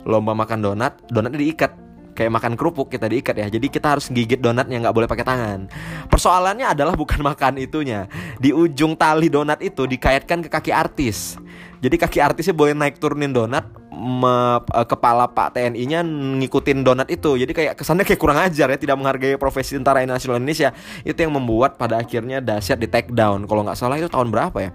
Lomba 0.08 0.32
makan 0.32 0.64
donat 0.64 0.96
donatnya 1.12 1.44
diikat 1.44 1.85
kayak 2.16 2.32
makan 2.32 2.56
kerupuk 2.56 2.88
kita 2.88 3.06
diikat 3.06 3.36
ya 3.36 3.46
jadi 3.52 3.66
kita 3.68 3.86
harus 3.94 4.08
gigit 4.08 4.40
donatnya 4.40 4.88
nggak 4.88 4.96
boleh 4.96 5.04
pakai 5.04 5.26
tangan 5.28 5.68
persoalannya 6.08 6.72
adalah 6.72 6.96
bukan 6.96 7.20
makan 7.30 7.60
itunya 7.60 8.08
di 8.40 8.56
ujung 8.56 8.96
tali 8.96 9.28
donat 9.28 9.60
itu 9.60 9.84
dikaitkan 9.84 10.40
ke 10.40 10.48
kaki 10.48 10.72
artis 10.72 11.36
jadi 11.84 11.96
kaki 12.00 12.18
artisnya 12.24 12.56
boleh 12.56 12.72
naik 12.72 12.96
turunin 12.96 13.30
donat 13.36 13.68
me, 13.92 14.60
uh, 14.60 14.86
kepala 14.88 15.28
Pak 15.28 15.56
TNI-nya 15.56 16.04
ngikutin 16.40 16.84
donat 16.84 17.08
itu. 17.08 17.36
Jadi 17.36 17.52
kayak 17.52 17.72
kesannya 17.76 18.04
kayak 18.04 18.20
kurang 18.20 18.38
ajar 18.40 18.68
ya, 18.72 18.78
tidak 18.80 18.96
menghargai 19.00 19.36
profesi 19.40 19.76
tentara 19.76 20.04
nasional 20.04 20.40
Indonesia. 20.40 20.72
Itu 21.04 21.16
yang 21.20 21.36
membuat 21.36 21.80
pada 21.80 22.00
akhirnya 22.00 22.44
dahsyat 22.44 22.80
di 22.80 22.88
take 22.88 23.12
down. 23.12 23.48
Kalau 23.48 23.64
nggak 23.64 23.76
salah 23.76 23.96
itu 23.96 24.08
tahun 24.08 24.28
berapa 24.32 24.56
ya? 24.60 24.70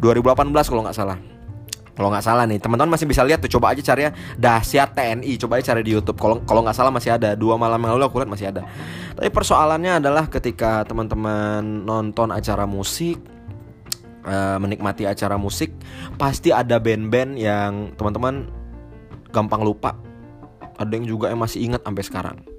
2018 0.00 0.70
kalau 0.70 0.82
nggak 0.88 0.96
salah 0.96 1.18
kalau 1.92 2.08
nggak 2.08 2.24
salah 2.24 2.48
nih 2.48 2.56
teman-teman 2.56 2.96
masih 2.96 3.04
bisa 3.04 3.20
lihat 3.20 3.44
tuh 3.44 3.52
coba 3.58 3.76
aja 3.76 3.84
cari 3.84 4.08
ya. 4.08 4.10
Dahsyat 4.40 4.96
TNI 4.96 5.32
coba 5.36 5.60
aja 5.60 5.72
cari 5.72 5.84
di 5.84 5.92
YouTube. 5.92 6.16
Kalau 6.16 6.40
kalau 6.48 6.64
nggak 6.64 6.76
salah 6.76 6.88
masih 6.88 7.12
ada. 7.12 7.36
Dua 7.36 7.60
malam 7.60 7.76
yang 7.84 8.00
lalu 8.00 8.08
aku 8.08 8.16
lihat 8.24 8.32
masih 8.32 8.48
ada. 8.48 8.64
Tapi 9.12 9.28
persoalannya 9.28 10.00
adalah 10.00 10.24
ketika 10.32 10.88
teman-teman 10.88 11.60
nonton 11.84 12.32
acara 12.32 12.64
musik 12.64 13.20
uh, 14.24 14.56
menikmati 14.56 15.04
acara 15.04 15.36
musik 15.36 15.76
pasti 16.16 16.48
ada 16.48 16.80
band-band 16.80 17.36
yang 17.36 17.92
teman-teman 18.00 18.48
gampang 19.28 19.60
lupa. 19.60 19.92
Ada 20.80 20.96
yang 20.96 21.04
juga 21.04 21.28
yang 21.28 21.44
masih 21.44 21.68
ingat 21.68 21.84
sampai 21.84 22.04
sekarang 22.04 22.51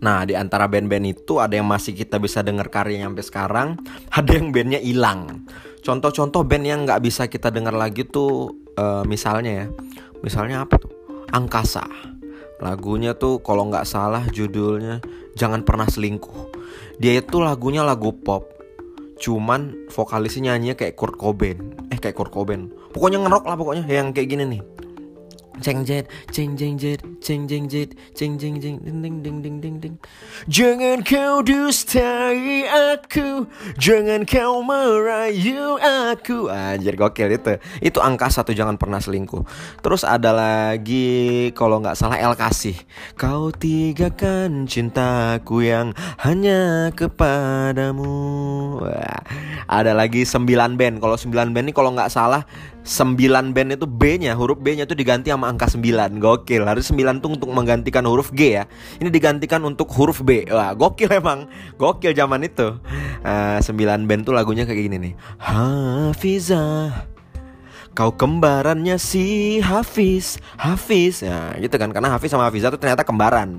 Nah, 0.00 0.24
di 0.24 0.32
antara 0.32 0.64
band-band 0.64 1.06
itu 1.12 1.36
ada 1.38 1.52
yang 1.56 1.68
masih 1.68 1.92
kita 1.92 2.16
bisa 2.16 2.40
dengar 2.40 2.72
karyanya 2.72 3.12
sampai 3.12 3.24
sekarang, 3.24 3.68
ada 4.18 4.30
yang 4.32 4.48
bandnya 4.52 4.80
hilang. 4.80 5.44
Contoh-contoh 5.80 6.44
band 6.44 6.64
yang 6.64 6.80
nggak 6.88 7.00
bisa 7.04 7.28
kita 7.28 7.52
dengar 7.52 7.76
lagi 7.76 8.04
tuh, 8.08 8.52
uh, 8.80 9.04
misalnya 9.04 9.64
ya, 9.64 9.66
misalnya 10.24 10.64
apa 10.64 10.80
tuh? 10.80 10.92
Angkasa. 11.30 11.84
Lagunya 12.60 13.16
tuh 13.16 13.40
kalau 13.40 13.72
nggak 13.72 13.88
salah 13.88 14.20
judulnya 14.28 15.00
Jangan 15.32 15.64
Pernah 15.64 15.88
Selingkuh. 15.88 16.52
Dia 17.00 17.16
itu 17.16 17.40
lagunya 17.40 17.80
lagu 17.80 18.12
pop, 18.12 18.44
cuman 19.16 19.88
vokalisnya 19.88 20.52
nyanyinya 20.52 20.76
kayak 20.76 21.00
Kurt 21.00 21.16
Cobain. 21.16 21.56
Eh 21.88 21.96
kayak 21.96 22.12
Kurt 22.12 22.28
Cobain. 22.28 22.68
Pokoknya 22.92 23.24
ngerok 23.24 23.44
lah 23.48 23.56
pokoknya 23.56 23.84
yang 23.88 24.12
kayak 24.12 24.28
gini 24.28 24.44
nih 24.44 24.62
ceng 25.60 25.84
jet 25.84 26.08
ceng 26.32 26.56
ceng 26.56 26.74
jet 26.80 27.00
ceng 27.20 27.44
ceng 27.44 27.64
jet 27.68 27.90
ceng 28.16 28.34
ceng 28.40 28.56
ceng 28.60 28.76
ding 28.80 28.98
ding 29.00 29.16
ding 29.22 29.38
ding 29.44 29.56
ding 29.60 29.76
ding. 29.80 29.94
Jangan 30.48 31.04
kau 31.04 31.44
dustai 31.44 32.64
aku 32.66 33.44
jangan 33.76 34.24
kau 34.24 34.64
merayu 34.64 35.76
aku. 35.78 36.48
Anjir 36.48 36.96
gokil 36.96 37.36
itu. 37.36 37.60
Itu 37.84 38.00
angka 38.00 38.32
satu 38.32 38.56
jangan 38.56 38.80
pernah 38.80 38.98
selingkuh. 38.98 39.44
Terus 39.84 40.02
ada 40.02 40.32
lagi 40.32 41.52
kalau 41.52 41.78
nggak 41.84 41.96
salah 41.96 42.16
El 42.16 42.32
kasih. 42.34 42.76
Kau 43.20 43.52
tigakan 43.52 44.64
cintaku 44.64 45.68
yang 45.68 45.92
hanya 46.24 46.88
kepadamu. 46.96 48.16
Wah, 48.80 49.20
ada 49.68 49.92
lagi 49.92 50.24
sembilan 50.24 50.80
band. 50.80 50.96
Kalau 51.04 51.16
sembilan 51.20 51.52
band 51.52 51.66
ini 51.68 51.74
kalau 51.76 51.92
nggak 51.92 52.10
salah 52.12 52.42
9 52.80 53.52
band 53.52 53.76
itu 53.76 53.84
B-nya, 53.84 54.32
huruf 54.32 54.58
B-nya 54.60 54.88
itu 54.88 54.96
diganti 54.96 55.28
sama 55.28 55.52
angka 55.52 55.68
9. 55.68 56.16
Gokil. 56.16 56.64
Harus 56.64 56.88
9 56.88 57.20
tuh 57.20 57.36
untuk 57.36 57.50
menggantikan 57.52 58.04
huruf 58.08 58.32
G 58.32 58.56
ya. 58.60 58.64
Ini 58.98 59.12
digantikan 59.12 59.60
untuk 59.68 59.92
huruf 59.92 60.24
B. 60.24 60.48
Wah, 60.48 60.72
gokil 60.72 61.12
emang. 61.12 61.46
Gokil 61.76 62.16
zaman 62.16 62.46
itu. 62.46 62.80
Uh, 63.20 63.60
9 63.60 64.08
band 64.08 64.22
tuh 64.24 64.32
lagunya 64.32 64.64
kayak 64.64 64.80
gini 64.80 64.96
nih. 64.96 65.14
Hafizah 65.36 67.09
Kau 67.90 68.14
kembarannya 68.14 68.96
si 68.96 69.58
Hafiz 69.58 70.38
Hafiz 70.54 71.26
Ya 71.26 71.52
gitu 71.58 71.74
kan 71.74 71.90
Karena 71.90 72.14
Hafiz 72.14 72.30
sama 72.30 72.46
Hafiza 72.46 72.70
tuh 72.70 72.78
ternyata 72.78 73.02
kembaran 73.02 73.58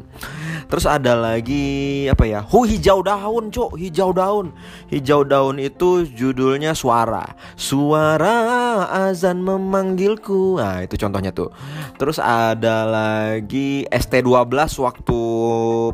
Terus 0.71 0.87
ada 0.87 1.19
lagi 1.19 2.07
apa 2.07 2.23
ya? 2.23 2.39
Hu 2.47 2.63
hijau 2.63 3.03
daun, 3.03 3.51
Cok. 3.51 3.75
Hijau 3.75 4.15
daun. 4.15 4.55
Hijau 4.87 5.27
daun 5.27 5.59
itu 5.59 6.07
judulnya 6.07 6.71
Suara. 6.71 7.35
Suara 7.59 8.87
azan 9.11 9.43
memanggilku. 9.43 10.63
Nah, 10.63 10.79
itu 10.79 10.95
contohnya 10.95 11.35
tuh. 11.35 11.51
Terus 11.99 12.23
ada 12.23 12.87
lagi 12.87 13.83
ST12 13.91 14.47
waktu 14.79 15.21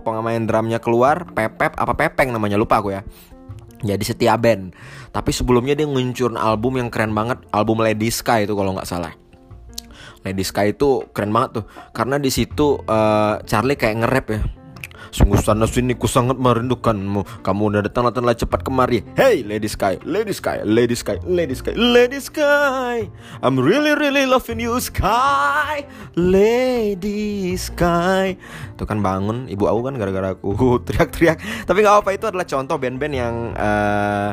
pengemain 0.06 0.46
drumnya 0.46 0.78
keluar, 0.78 1.26
Pepep 1.26 1.74
apa 1.74 1.94
Pepeng 1.98 2.30
namanya 2.30 2.62
lupa 2.62 2.78
aku 2.78 2.94
ya 2.94 3.02
jadi 3.84 4.04
setia 4.04 4.36
band. 4.38 4.74
Tapi 5.14 5.30
sebelumnya 5.30 5.78
dia 5.78 5.86
nguncurin 5.86 6.38
album 6.38 6.82
yang 6.82 6.90
keren 6.90 7.14
banget 7.14 7.42
album 7.54 7.82
Lady 7.82 8.10
Sky 8.10 8.46
itu 8.50 8.54
kalau 8.58 8.74
nggak 8.74 8.90
salah. 8.90 9.14
Lady 10.26 10.44
Sky 10.44 10.74
itu 10.74 11.06
keren 11.14 11.30
banget 11.30 11.62
tuh. 11.62 11.66
Karena 11.94 12.18
di 12.18 12.34
situ 12.34 12.82
uh, 12.88 13.40
Charlie 13.46 13.78
kayak 13.78 14.04
nge-rap 14.04 14.26
ya 14.34 14.40
Sungguh 15.12 15.40
sana 15.40 15.66
sini 15.68 15.96
ku 15.96 16.06
sangat 16.06 16.36
merindukanmu. 16.40 17.44
Kamu 17.44 17.62
udah 17.74 17.82
datang 17.86 18.08
datanglah 18.10 18.36
cepat 18.36 18.64
kemari. 18.64 19.04
Hey 19.16 19.44
Lady 19.44 19.68
Sky, 19.72 20.00
Lady 20.04 20.34
Sky, 20.36 20.64
Lady 20.64 20.96
Sky, 20.96 21.18
Lady 21.24 21.56
Sky, 21.56 21.74
Lady 21.76 22.20
Sky. 22.20 23.08
I'm 23.40 23.56
really 23.60 23.96
really 23.96 24.28
loving 24.28 24.60
you 24.60 24.76
Sky. 24.84 25.88
Lady 26.18 27.56
Sky. 27.56 28.36
Tuh 28.78 28.86
kan 28.86 29.02
bangun 29.02 29.48
Ibu 29.48 29.64
aku 29.68 29.82
kan 29.88 29.96
gara-gara 29.96 30.36
aku. 30.36 30.52
Teriak-teriak. 30.88 31.38
Tapi 31.66 31.78
gak 31.84 31.94
apa-apa 32.00 32.12
itu 32.14 32.26
adalah 32.28 32.46
contoh 32.48 32.76
band-band 32.78 33.14
yang 33.16 33.36
uh, 33.56 34.32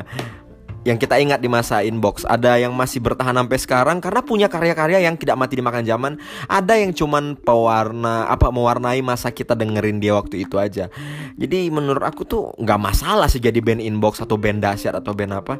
yang 0.85 1.01
kita 1.01 1.17
ingat 1.17 1.41
di 1.41 1.49
masa 1.49 1.81
inbox. 1.81 2.23
Ada 2.29 2.61
yang 2.61 2.71
masih 2.77 3.01
bertahan 3.01 3.33
sampai 3.33 3.57
sekarang 3.57 3.97
karena 3.97 4.21
punya 4.21 4.47
karya-karya 4.47 5.01
yang 5.01 5.17
tidak 5.17 5.35
mati 5.35 5.57
dimakan 5.57 5.81
zaman. 5.81 6.13
Ada 6.45 6.77
yang 6.77 6.93
cuman 6.93 7.33
pewarna 7.41 8.29
apa 8.29 8.53
mewarnai 8.53 9.01
masa 9.01 9.33
kita 9.33 9.57
dengerin 9.57 9.97
dia 9.97 10.13
waktu 10.13 10.45
itu 10.45 10.61
aja. 10.61 10.93
Jadi 11.35 11.73
menurut 11.73 12.05
aku 12.05 12.21
tuh 12.23 12.53
nggak 12.61 12.79
masalah 12.79 13.25
sih 13.25 13.41
jadi 13.41 13.57
band 13.59 13.81
inbox 13.81 14.21
atau 14.21 14.37
band 14.37 14.61
dahsyat 14.61 14.93
atau 14.93 15.17
band 15.17 15.33
apa. 15.33 15.57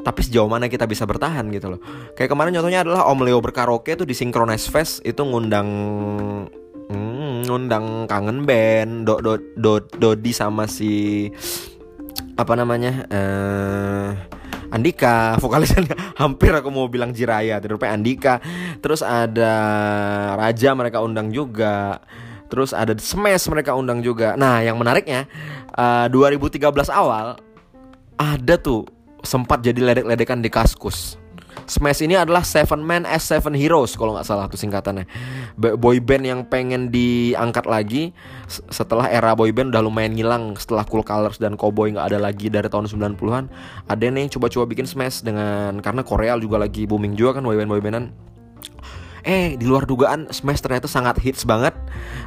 Tapi 0.00 0.20
sejauh 0.24 0.48
mana 0.48 0.68
kita 0.68 0.84
bisa 0.84 1.08
bertahan 1.08 1.48
gitu 1.52 1.76
loh. 1.76 1.80
Kayak 2.12 2.32
kemarin 2.32 2.52
contohnya 2.56 2.84
adalah 2.84 3.08
Om 3.08 3.20
Leo 3.24 3.40
berkaraoke 3.40 3.96
tuh 3.96 4.08
di 4.08 4.12
Synchronize 4.12 4.68
Fest 4.68 5.00
itu 5.04 5.20
ngundang 5.24 5.68
hmm, 6.92 7.48
ngundang 7.48 8.04
kangen 8.08 8.44
band 8.44 9.08
do, 9.08 9.20
do, 9.24 9.32
do, 9.56 9.72
Dodi 9.96 10.32
sama 10.36 10.68
si 10.68 11.28
apa 12.40 12.56
namanya 12.56 13.04
uh, 13.12 14.10
Andika 14.70 15.36
vokalisnya 15.36 15.84
hampir 16.22 16.54
aku 16.54 16.72
mau 16.72 16.88
bilang 16.88 17.12
Jiraya 17.12 17.60
tapi 17.60 17.86
Andika. 17.86 18.40
Terus 18.80 19.04
ada 19.04 19.52
Raja 20.40 20.72
mereka 20.72 21.04
undang 21.04 21.28
juga. 21.28 22.00
Terus 22.50 22.74
ada 22.74 22.96
Smash 22.96 23.46
mereka 23.52 23.76
undang 23.76 24.02
juga. 24.02 24.34
Nah 24.34 24.64
yang 24.64 24.80
menariknya 24.80 25.28
uh, 25.76 26.08
eh, 26.08 26.34
2013 26.40 26.64
awal 26.90 27.36
ada 28.16 28.54
tuh 28.56 28.88
sempat 29.20 29.60
jadi 29.60 29.84
ledek-ledekan 29.92 30.40
di 30.40 30.48
Kaskus 30.48 31.19
Smash 31.70 32.02
ini 32.02 32.18
adalah 32.18 32.42
Seven 32.42 32.82
Man 32.82 33.06
as 33.06 33.22
Seven 33.22 33.54
Heroes 33.54 33.94
kalau 33.94 34.18
nggak 34.18 34.26
salah 34.26 34.50
tuh 34.50 34.58
singkatannya. 34.58 35.06
Boy 35.54 36.02
band 36.02 36.26
yang 36.26 36.40
pengen 36.50 36.90
diangkat 36.90 37.70
lagi 37.70 38.10
setelah 38.50 39.06
era 39.06 39.38
boy 39.38 39.54
band 39.54 39.70
udah 39.70 39.78
lumayan 39.78 40.18
ngilang 40.18 40.58
setelah 40.58 40.82
Cool 40.82 41.06
Colors 41.06 41.38
dan 41.38 41.54
Cowboy 41.54 41.94
nggak 41.94 42.10
ada 42.10 42.18
lagi 42.18 42.50
dari 42.50 42.66
tahun 42.66 42.90
90-an. 42.90 43.46
Ada 43.86 44.06
nih 44.10 44.26
coba-coba 44.34 44.66
bikin 44.66 44.90
Smash 44.90 45.22
dengan 45.22 45.78
karena 45.78 46.02
Korea 46.02 46.34
juga 46.42 46.58
lagi 46.58 46.90
booming 46.90 47.14
juga 47.14 47.38
kan 47.38 47.46
boy 47.46 47.54
band 47.54 47.70
boy 47.70 47.78
bandan 47.78 48.10
Eh 49.26 49.56
di 49.56 49.64
luar 49.68 49.84
dugaan 49.84 50.30
Smash 50.30 50.62
ternyata 50.64 50.86
sangat 50.86 51.20
hits 51.20 51.44
banget. 51.44 51.72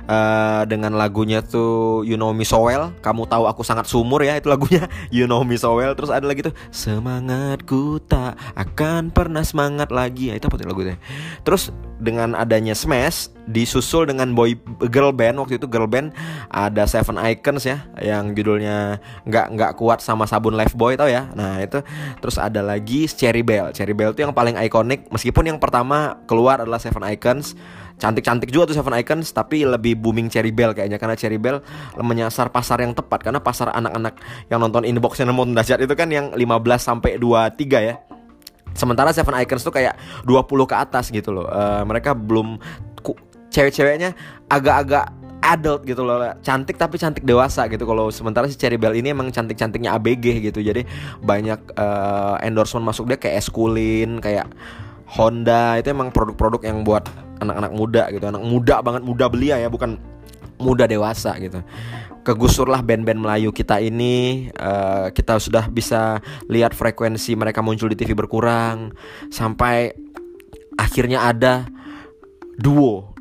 Uh, 0.06 0.68
Dengan 0.68 0.96
lagunya 0.96 1.40
tuh 1.44 2.04
You 2.08 2.20
Know 2.20 2.34
Me 2.36 2.46
So 2.46 2.66
Well. 2.66 2.94
Kamu 3.02 3.28
tahu 3.28 3.48
aku 3.50 3.62
sangat 3.62 3.90
sumur 3.90 4.22
ya 4.24 4.38
itu 4.38 4.50
lagunya. 4.50 4.86
You 5.16 5.30
Know 5.30 5.46
Me 5.46 5.56
So 5.60 5.78
Well. 5.78 5.94
Terus 5.94 6.12
ada 6.14 6.26
lagi 6.26 6.46
tuh 6.46 6.56
Semangatku 6.70 8.04
tak 8.06 8.38
akan 8.58 9.10
pernah 9.10 9.46
semangat 9.46 9.90
lagi. 9.90 10.32
Ya, 10.32 10.38
Itu 10.38 10.50
apa 10.50 10.58
tuh 10.60 10.68
lagunya? 10.70 10.98
Terus 11.42 11.70
dengan 12.04 12.36
adanya 12.36 12.76
Smash 12.76 13.32
disusul 13.48 14.08
dengan 14.08 14.36
boy 14.36 14.56
girl 14.92 15.16
band. 15.16 15.40
Waktu 15.40 15.58
itu 15.58 15.68
girl 15.72 15.88
band 15.88 16.12
ada 16.52 16.84
Seven 16.84 17.16
Icons 17.16 17.64
ya 17.64 17.88
yang 18.00 18.36
judulnya 18.36 19.00
nggak 19.24 19.46
nggak 19.56 19.72
kuat 19.80 20.04
sama 20.04 20.28
sabun 20.28 20.56
Life 20.56 20.76
Boy 20.76 21.00
tau 21.00 21.08
ya? 21.08 21.32
Nah 21.34 21.64
itu 21.64 21.80
terus 22.20 22.36
ada 22.36 22.60
lagi 22.60 23.08
Cherry 23.08 23.42
Bell. 23.42 23.72
Cherry 23.72 23.96
Bell 23.96 24.12
itu 24.12 24.22
yang 24.22 24.36
paling 24.36 24.60
ikonik 24.60 25.08
meskipun 25.10 25.50
yang 25.50 25.60
pertama 25.60 26.20
keluar 26.28 26.60
adalah 26.60 26.78
Seven 26.78 27.04
Icons. 27.08 27.56
Cantik-cantik 27.94 28.52
juga 28.52 28.74
tuh 28.74 28.76
Seven 28.76 28.92
Icons 29.00 29.32
tapi 29.32 29.64
lebih 29.64 29.96
booming 29.96 30.28
Cherry 30.28 30.52
Bell 30.52 30.76
kayaknya 30.76 31.00
karena 31.00 31.16
Cherry 31.16 31.40
Bell 31.40 31.64
menyasar 31.96 32.52
pasar 32.52 32.84
yang 32.84 32.92
tepat 32.92 33.24
karena 33.24 33.40
pasar 33.40 33.72
anak-anak 33.72 34.20
yang 34.52 34.60
nonton 34.60 34.84
inbox 34.84 35.24
yang 35.24 35.32
nonton 35.32 35.56
dahsyat 35.56 35.80
itu 35.80 35.94
kan 35.96 36.12
yang 36.12 36.36
15 36.36 36.44
sampai 36.84 37.16
23 37.16 37.88
ya 37.88 37.96
Sementara 38.74 39.14
Seven 39.14 39.34
Icons 39.46 39.62
tuh 39.62 39.74
kayak 39.74 39.96
20 40.26 40.70
ke 40.70 40.76
atas 40.76 41.14
gitu 41.14 41.30
loh. 41.30 41.48
Uh, 41.48 41.86
mereka 41.86 42.18
belum 42.18 42.58
cewek-ceweknya 43.54 44.18
agak-agak 44.50 45.14
adult 45.44 45.86
gitu 45.86 46.02
loh. 46.02 46.18
Cantik 46.42 46.76
tapi 46.76 46.98
cantik 46.98 47.22
dewasa 47.22 47.70
gitu. 47.70 47.86
Kalau 47.86 48.10
sementara 48.10 48.50
si 48.50 48.58
Cherry 48.58 48.82
Bell 48.82 48.98
ini 48.98 49.14
emang 49.14 49.30
cantik-cantiknya 49.30 49.94
ABG 49.94 50.42
gitu. 50.42 50.60
Jadi 50.64 50.88
banyak 51.22 51.78
uh, 51.78 52.42
endorsement 52.42 52.84
masuk 52.84 53.14
dia 53.14 53.22
kayak 53.22 53.46
Eskulin 53.46 54.18
kayak 54.24 54.50
Honda. 55.14 55.78
Itu 55.78 55.94
emang 55.94 56.10
produk-produk 56.10 56.66
yang 56.66 56.82
buat 56.82 57.06
anak-anak 57.44 57.72
muda 57.76 58.04
gitu. 58.10 58.26
Anak 58.26 58.42
muda 58.42 58.82
banget 58.82 59.02
muda 59.06 59.26
belia 59.30 59.62
ya 59.62 59.70
bukan 59.70 60.02
muda 60.64 60.88
dewasa 60.88 61.36
gitu 61.44 61.60
kegusurlah 62.24 62.82
band-band 62.82 63.20
Melayu 63.20 63.52
kita 63.52 63.84
ini 63.84 64.48
uh, 64.56 65.12
kita 65.12 65.38
sudah 65.38 65.68
bisa 65.68 66.24
lihat 66.48 66.72
frekuensi 66.72 67.36
mereka 67.36 67.60
muncul 67.60 67.92
di 67.92 68.00
TV 68.00 68.16
berkurang 68.16 68.96
sampai 69.28 69.92
akhirnya 70.80 71.28
ada 71.28 71.68
duo 72.58 73.14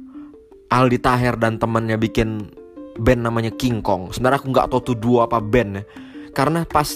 Aldi 0.72 0.98
Taher 1.04 1.36
dan 1.36 1.60
temannya 1.60 2.00
bikin 2.00 2.48
band 2.96 3.20
namanya 3.28 3.52
King 3.52 3.84
Kong. 3.84 4.08
Sebenarnya 4.14 4.40
aku 4.40 4.48
nggak 4.48 4.66
tahu 4.72 4.80
tuh 4.92 4.96
duo 4.96 5.20
apa 5.20 5.36
band 5.36 5.70
ya. 5.76 5.84
Karena 6.32 6.64
pas 6.64 6.88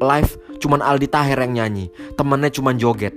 live 0.00 0.30
cuman 0.56 0.80
Aldi 0.80 1.08
Taher 1.12 1.36
yang 1.36 1.52
nyanyi, 1.60 1.92
temannya 2.16 2.48
cuman 2.48 2.80
joget. 2.80 3.12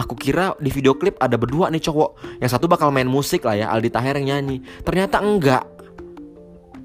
aku 0.00 0.16
kira 0.16 0.56
di 0.56 0.72
video 0.72 0.96
klip 0.96 1.20
ada 1.20 1.36
berdua 1.36 1.68
nih 1.68 1.84
cowok 1.84 2.40
yang 2.40 2.48
satu 2.48 2.64
bakal 2.64 2.88
main 2.88 3.04
musik 3.04 3.44
lah 3.44 3.52
ya 3.52 3.68
Aldi 3.68 3.92
Taher 3.92 4.16
yang 4.16 4.32
nyanyi 4.32 4.64
ternyata 4.80 5.20
enggak 5.20 5.60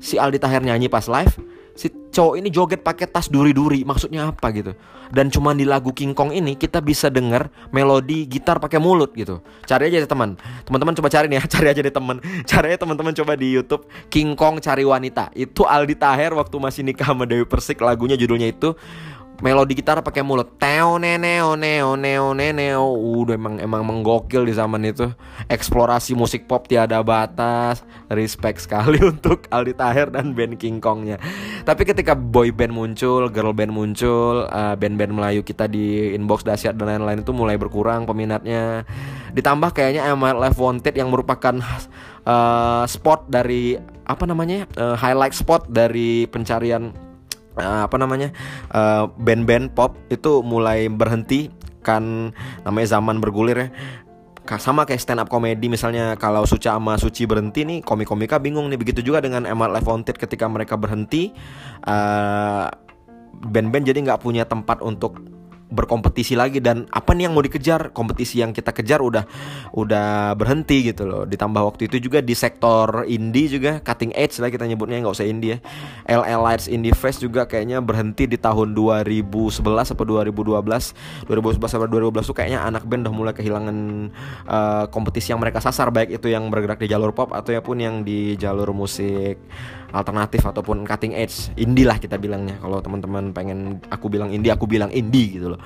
si 0.06 0.22
Aldi 0.22 0.38
Taher 0.38 0.62
nyanyi 0.62 0.86
pas 0.86 1.10
live 1.10 1.34
si 1.76 1.92
cowok 1.92 2.40
ini 2.40 2.48
joget 2.48 2.80
pakai 2.80 3.04
tas 3.12 3.28
duri-duri 3.28 3.84
maksudnya 3.84 4.32
apa 4.32 4.48
gitu. 4.56 4.72
Dan 5.12 5.28
cuma 5.30 5.52
di 5.52 5.68
lagu 5.68 5.92
King 5.92 6.16
Kong 6.16 6.32
ini 6.32 6.56
kita 6.56 6.80
bisa 6.80 7.12
denger 7.12 7.52
melodi 7.70 8.26
gitar 8.26 8.58
pakai 8.64 8.80
mulut 8.80 9.12
gitu. 9.14 9.44
Cari 9.68 9.92
aja 9.92 10.08
teman. 10.08 10.40
Teman-teman 10.64 10.96
coba 10.96 11.12
cari 11.12 11.28
nih 11.28 11.38
ya 11.38 11.46
cari 11.60 11.68
aja 11.68 11.82
deh 11.84 11.94
teman. 11.94 12.18
Cari 12.48 12.66
aja 12.74 12.80
teman-teman 12.82 13.14
coba 13.14 13.36
di 13.36 13.52
YouTube 13.52 13.84
King 14.08 14.34
Kong 14.40 14.64
cari 14.64 14.88
wanita. 14.88 15.36
Itu 15.36 15.68
Aldi 15.68 16.00
Taher 16.00 16.32
waktu 16.34 16.56
masih 16.58 16.82
nikah 16.88 17.12
sama 17.12 17.28
Dewi 17.28 17.44
Persik 17.44 17.84
lagunya 17.84 18.16
judulnya 18.16 18.50
itu 18.50 18.74
melodi 19.40 19.76
gitar 19.76 20.00
pakai 20.00 20.24
mulut. 20.24 20.56
Teo 20.60 21.00
neneo 21.00 21.56
neo 21.60 21.96
neo 21.96 22.32
neo 22.36 22.86
udah 22.96 23.36
emang 23.36 23.56
emang 23.60 23.84
menggokil 23.84 24.48
di 24.48 24.54
zaman 24.56 24.84
itu. 24.88 25.12
Eksplorasi 25.50 26.16
musik 26.16 26.48
pop 26.48 26.68
tiada 26.68 27.02
batas. 27.02 27.84
Respect 28.08 28.64
sekali 28.64 29.02
untuk 29.12 29.50
Aldi 29.50 29.74
Taher 29.76 30.08
dan 30.14 30.32
band 30.36 30.56
King 30.60 30.80
Kongnya. 30.80 31.18
Tapi 31.66 31.84
ketika 31.84 32.14
boy 32.14 32.54
band 32.54 32.72
muncul 32.72 33.28
girl 33.34 33.52
band 33.52 33.74
muncul 33.74 34.46
uh, 34.48 34.76
band-band 34.78 35.12
Melayu 35.16 35.42
kita 35.42 35.66
di 35.66 36.14
inbox 36.14 36.46
dahsyat 36.46 36.78
dan 36.78 36.92
lain-lain 36.92 37.24
itu 37.26 37.32
mulai 37.34 37.58
berkurang 37.58 38.06
peminatnya. 38.06 38.86
Ditambah 39.34 39.76
kayaknya 39.76 40.08
ML 40.14 40.38
Live 40.40 40.60
Wanted 40.60 40.96
yang 40.96 41.10
merupakan 41.12 41.60
uh, 42.26 42.84
spot 42.86 43.28
dari 43.28 43.76
apa 44.06 44.24
namanya 44.30 44.70
uh, 44.78 44.94
highlight 44.94 45.34
spot 45.34 45.66
dari 45.66 46.30
pencarian 46.30 46.94
uh, 47.60 47.88
apa 47.88 47.96
namanya? 48.00 48.32
Uh, 48.72 49.12
band-band 49.20 49.72
pop 49.76 49.96
itu 50.12 50.44
mulai 50.46 50.88
berhenti 50.88 51.52
kan 51.86 52.34
namanya 52.66 52.98
zaman 52.98 53.22
bergulir 53.22 53.58
ya. 53.58 53.70
Sama 54.62 54.86
kayak 54.86 55.02
stand 55.02 55.18
up 55.18 55.30
komedi 55.30 55.66
misalnya 55.66 56.14
kalau 56.22 56.46
Suca 56.46 56.78
sama 56.78 57.02
Suci 57.02 57.26
berhenti 57.26 57.66
nih 57.66 57.82
komik-komika 57.82 58.38
bingung 58.38 58.70
nih. 58.70 58.78
Begitu 58.78 59.02
juga 59.02 59.18
dengan 59.18 59.50
Emma 59.50 59.66
Live 59.66 59.90
Wanted 59.90 60.22
ketika 60.22 60.46
mereka 60.46 60.78
berhenti 60.78 61.34
uh, 61.90 62.70
band-band 63.42 63.90
jadi 63.90 64.00
nggak 64.06 64.22
punya 64.22 64.46
tempat 64.46 64.86
untuk 64.86 65.18
berkompetisi 65.76 66.40
lagi 66.40 66.64
dan 66.64 66.88
apa 66.90 67.12
nih 67.12 67.28
yang 67.28 67.34
mau 67.36 67.44
dikejar? 67.44 67.92
Kompetisi 67.92 68.40
yang 68.40 68.56
kita 68.56 68.72
kejar 68.72 69.04
udah 69.04 69.28
udah 69.76 70.32
berhenti 70.40 70.88
gitu 70.88 71.04
loh. 71.04 71.24
Ditambah 71.28 71.62
waktu 71.62 71.92
itu 71.92 72.00
juga 72.00 72.24
di 72.24 72.32
sektor 72.32 73.04
indie 73.06 73.52
juga 73.52 73.84
cutting 73.84 74.16
edge 74.16 74.40
lah 74.40 74.48
kita 74.48 74.64
nyebutnya 74.64 75.04
nggak 75.04 75.16
usah 75.16 75.28
indie 75.28 75.60
ya. 76.08 76.24
LL 76.24 76.42
Lights 76.42 76.72
Indie 76.72 76.96
Fest 76.96 77.20
juga 77.20 77.44
kayaknya 77.44 77.84
berhenti 77.84 78.26
di 78.26 78.40
tahun 78.40 78.72
2011 78.72 79.60
atau 79.92 80.06
2012 80.08 81.28
2011 81.28 81.28
sampai 81.68 81.88
2012 81.92 82.30
tuh 82.32 82.36
kayaknya 82.36 82.64
anak 82.64 82.88
band 82.88 83.04
udah 83.06 83.14
mulai 83.14 83.34
kehilangan 83.36 83.78
uh, 84.48 84.86
kompetisi 84.90 85.36
yang 85.36 85.44
mereka 85.44 85.60
sasar. 85.60 85.92
Baik 85.92 86.16
itu 86.16 86.32
yang 86.32 86.48
bergerak 86.48 86.80
di 86.80 86.88
jalur 86.88 87.12
pop 87.12 87.36
atau 87.36 87.52
ya 87.52 87.60
pun 87.60 87.76
yang 87.76 88.08
di 88.08 88.40
jalur 88.40 88.72
musik 88.72 89.36
alternatif 89.92 90.42
ataupun 90.46 90.88
cutting 90.88 91.14
edge. 91.14 91.52
Indie 91.60 91.86
lah 91.86 92.00
kita 92.00 92.16
bilangnya. 92.16 92.58
Kalau 92.64 92.80
teman-teman 92.80 93.36
pengen 93.36 93.84
aku 93.92 94.08
bilang 94.08 94.32
indie 94.32 94.50
aku 94.50 94.66
bilang 94.66 94.90
indie 94.90 95.38
gitu 95.38 95.54
loh. 95.54 95.62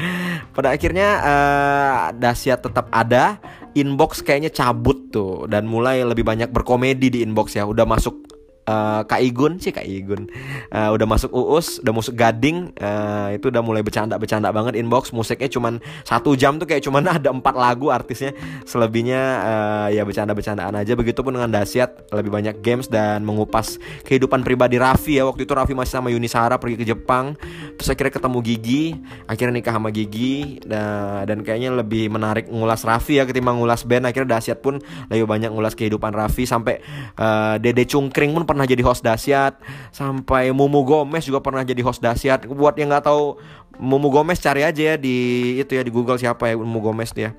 Pada 0.56 0.74
akhirnya 0.74 1.08
uh, 1.22 1.96
dahsyat 2.16 2.60
tetap 2.60 2.90
ada. 2.90 3.38
Inbox 3.74 4.22
kayaknya 4.22 4.50
cabut 4.50 5.10
tuh. 5.14 5.46
Dan 5.46 5.70
mulai 5.70 6.02
lebih 6.02 6.26
banyak 6.26 6.50
berkomedi 6.50 7.08
di 7.08 7.18
inbox 7.22 7.54
ya. 7.54 7.64
Udah 7.64 7.86
masuk 7.86 8.33
uh, 8.68 9.02
Kak 9.04 9.20
Igun 9.20 9.60
sih 9.60 9.70
Kak 9.72 9.84
Igun. 9.84 10.28
Uh, 10.72 10.90
udah 10.96 11.06
masuk 11.06 11.30
Uus 11.32 11.80
udah 11.80 11.92
masuk 11.92 12.14
Gading 12.16 12.72
uh, 12.80 13.32
itu 13.32 13.48
udah 13.52 13.62
mulai 13.64 13.84
bercanda 13.84 14.16
bercanda 14.16 14.50
banget 14.50 14.76
inbox. 14.80 15.12
Musiknya 15.12 15.48
cuman 15.48 15.80
satu 16.04 16.34
jam 16.34 16.56
tuh 16.56 16.66
kayak 16.68 16.84
cuman 16.84 17.04
ada 17.20 17.30
empat 17.30 17.54
lagu 17.54 17.92
artisnya. 17.92 18.32
Selebihnya 18.64 19.20
uh, 19.44 19.88
ya 19.92 20.02
bercanda 20.02 20.32
bercandaan 20.32 20.74
aja. 20.76 20.92
Begitupun 20.96 21.36
dengan 21.36 21.50
Dasyat 21.52 22.10
lebih 22.12 22.30
banyak 22.32 22.60
games 22.64 22.88
dan 22.88 23.22
mengupas 23.22 23.76
kehidupan 24.08 24.42
pribadi 24.42 24.80
Raffi 24.80 25.20
ya. 25.20 25.28
Waktu 25.28 25.44
itu 25.44 25.52
Raffi 25.52 25.74
masih 25.76 26.00
sama 26.00 26.08
Yuni 26.10 26.28
Sara 26.28 26.56
pergi 26.56 26.76
ke 26.80 26.86
Jepang. 26.86 27.36
Terus 27.76 27.88
akhirnya 27.90 28.12
ketemu 28.16 28.38
Gigi 28.44 28.84
akhirnya 29.28 29.54
nikah 29.60 29.74
sama 29.76 29.90
Gigi. 29.92 30.60
Dan, 30.64 31.28
dan 31.28 31.38
kayaknya 31.44 31.70
lebih 31.74 32.08
menarik 32.08 32.48
ngulas 32.48 32.82
Raffi 32.86 33.20
ya 33.20 33.24
ketimbang 33.28 33.60
ngulas 33.60 33.84
band. 33.84 34.08
Akhirnya 34.08 34.38
Dasyat 34.38 34.58
pun 34.64 34.80
lebih 35.10 35.26
banyak 35.28 35.50
ngulas 35.52 35.76
kehidupan 35.76 36.14
Raffi 36.14 36.48
sampai 36.48 36.80
uh, 37.18 37.56
Dede 37.60 37.84
Cungkring 37.84 38.32
pun 38.32 38.44
pernah 38.54 38.70
jadi 38.70 38.82
host 38.86 39.02
dahsyat 39.02 39.58
sampai 39.90 40.54
Mumu 40.54 40.86
Gomez 40.86 41.26
juga 41.26 41.42
pernah 41.42 41.66
jadi 41.66 41.82
host 41.82 41.98
dahsyat 41.98 42.46
buat 42.46 42.78
yang 42.78 42.94
nggak 42.94 43.10
tahu 43.10 43.36
Mumu 43.82 44.14
Gomez 44.14 44.38
cari 44.38 44.62
aja 44.62 44.94
ya 44.94 44.96
di 44.96 45.16
itu 45.58 45.74
ya 45.74 45.82
di 45.82 45.90
Google 45.90 46.16
siapa 46.16 46.46
ya 46.46 46.54
Mumu 46.54 46.78
Gomez 46.78 47.10
dia 47.10 47.34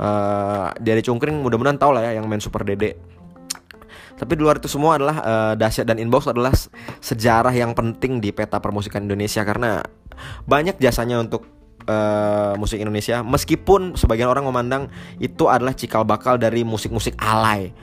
uh, 0.00 0.72
Dede 0.80 1.02
Cungkring 1.04 1.40
mudah-mudahan 1.40 1.78
tahu 1.80 1.96
lah 1.96 2.10
ya 2.10 2.20
yang 2.20 2.26
main 2.28 2.40
Super 2.40 2.64
Dede. 2.64 2.96
Tapi 4.16 4.32
di 4.32 4.40
luar 4.40 4.56
itu 4.56 4.68
semua 4.68 4.96
adalah 4.96 5.16
uh, 5.20 5.54
dahsyat 5.60 5.84
dan 5.84 6.00
inbox 6.00 6.24
adalah 6.24 6.52
sejarah 7.04 7.52
yang 7.52 7.76
penting 7.76 8.16
di 8.24 8.32
peta 8.32 8.56
permusikan 8.64 9.04
Indonesia. 9.04 9.44
Karena 9.44 9.84
banyak 10.48 10.80
jasanya 10.80 11.20
untuk 11.20 11.44
uh, 11.84 12.56
musik 12.56 12.80
Indonesia. 12.80 13.20
Meskipun 13.20 13.92
sebagian 13.92 14.32
orang 14.32 14.48
memandang 14.48 14.88
itu 15.20 15.52
adalah 15.52 15.76
cikal 15.76 16.08
bakal 16.08 16.40
dari 16.40 16.64
musik-musik 16.64 17.12
alay 17.20 17.76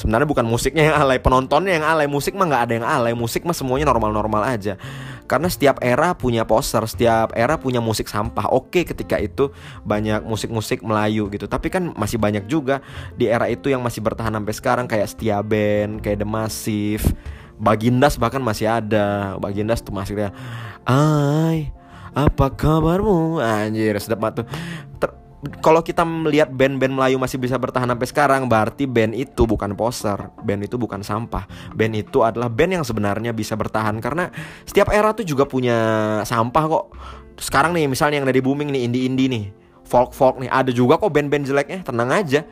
sebenarnya 0.00 0.24
bukan 0.24 0.48
musiknya 0.48 0.88
yang 0.88 0.96
alay 0.96 1.20
penontonnya 1.20 1.76
yang 1.76 1.84
alay. 1.84 2.08
Musik 2.08 2.32
mah 2.32 2.48
nggak 2.48 2.62
ada 2.64 2.72
yang 2.80 2.86
alay. 2.88 3.12
Musik 3.12 3.44
mah 3.44 3.52
semuanya 3.52 3.92
normal-normal 3.92 4.48
aja. 4.48 4.80
Karena 5.28 5.46
setiap 5.46 5.78
era 5.84 6.16
punya 6.16 6.48
poster 6.48 6.82
setiap 6.88 7.36
era 7.36 7.60
punya 7.60 7.78
musik 7.84 8.08
sampah. 8.08 8.48
Oke 8.48 8.88
ketika 8.88 9.20
itu 9.20 9.52
banyak 9.84 10.24
musik-musik 10.24 10.80
Melayu 10.80 11.28
gitu. 11.28 11.44
Tapi 11.44 11.68
kan 11.68 11.92
masih 11.92 12.16
banyak 12.16 12.48
juga 12.48 12.80
di 13.14 13.28
era 13.28 13.46
itu 13.46 13.68
yang 13.68 13.84
masih 13.84 14.00
bertahan 14.00 14.32
sampai 14.32 14.54
sekarang. 14.56 14.86
Kayak 14.88 15.12
Setia 15.12 15.38
Band 15.44 16.00
kayak 16.00 16.24
The 16.24 16.28
Massive. 16.28 17.04
Bagindas 17.60 18.16
bahkan 18.16 18.40
masih 18.40 18.72
ada. 18.72 19.36
Bagindas 19.36 19.84
tuh 19.84 19.92
masih 19.92 20.16
ya 20.16 20.32
Ay 20.88 21.70
apa 22.10 22.50
kabarmu? 22.50 23.38
Anjir 23.38 23.94
sedap 24.02 24.18
banget 24.18 24.42
tuh 24.42 24.46
kalau 25.64 25.80
kita 25.80 26.04
melihat 26.04 26.52
band-band 26.52 26.92
Melayu 26.92 27.16
masih 27.16 27.40
bisa 27.40 27.56
bertahan 27.56 27.88
sampai 27.88 28.08
sekarang 28.08 28.44
berarti 28.44 28.84
band 28.84 29.16
itu 29.16 29.48
bukan 29.48 29.72
poser 29.72 30.28
band 30.44 30.68
itu 30.68 30.76
bukan 30.76 31.00
sampah. 31.00 31.48
Band 31.72 31.96
itu 31.96 32.20
adalah 32.20 32.52
band 32.52 32.80
yang 32.80 32.84
sebenarnya 32.84 33.32
bisa 33.32 33.56
bertahan 33.56 33.96
karena 34.04 34.28
setiap 34.68 34.92
era 34.92 35.16
tuh 35.16 35.24
juga 35.24 35.48
punya 35.48 35.78
sampah 36.28 36.64
kok. 36.68 36.84
Sekarang 37.40 37.72
nih 37.72 37.88
misalnya 37.88 38.20
yang 38.20 38.28
dari 38.28 38.44
booming 38.44 38.68
nih 38.68 38.82
indie-indie 38.84 39.28
nih 39.32 39.44
folk 39.90 40.14
folk 40.14 40.38
nih. 40.38 40.46
Ada 40.46 40.70
juga 40.70 40.94
kok 40.94 41.10
band-band 41.10 41.42
jeleknya. 41.42 41.82
Tenang 41.82 42.14
aja. 42.14 42.46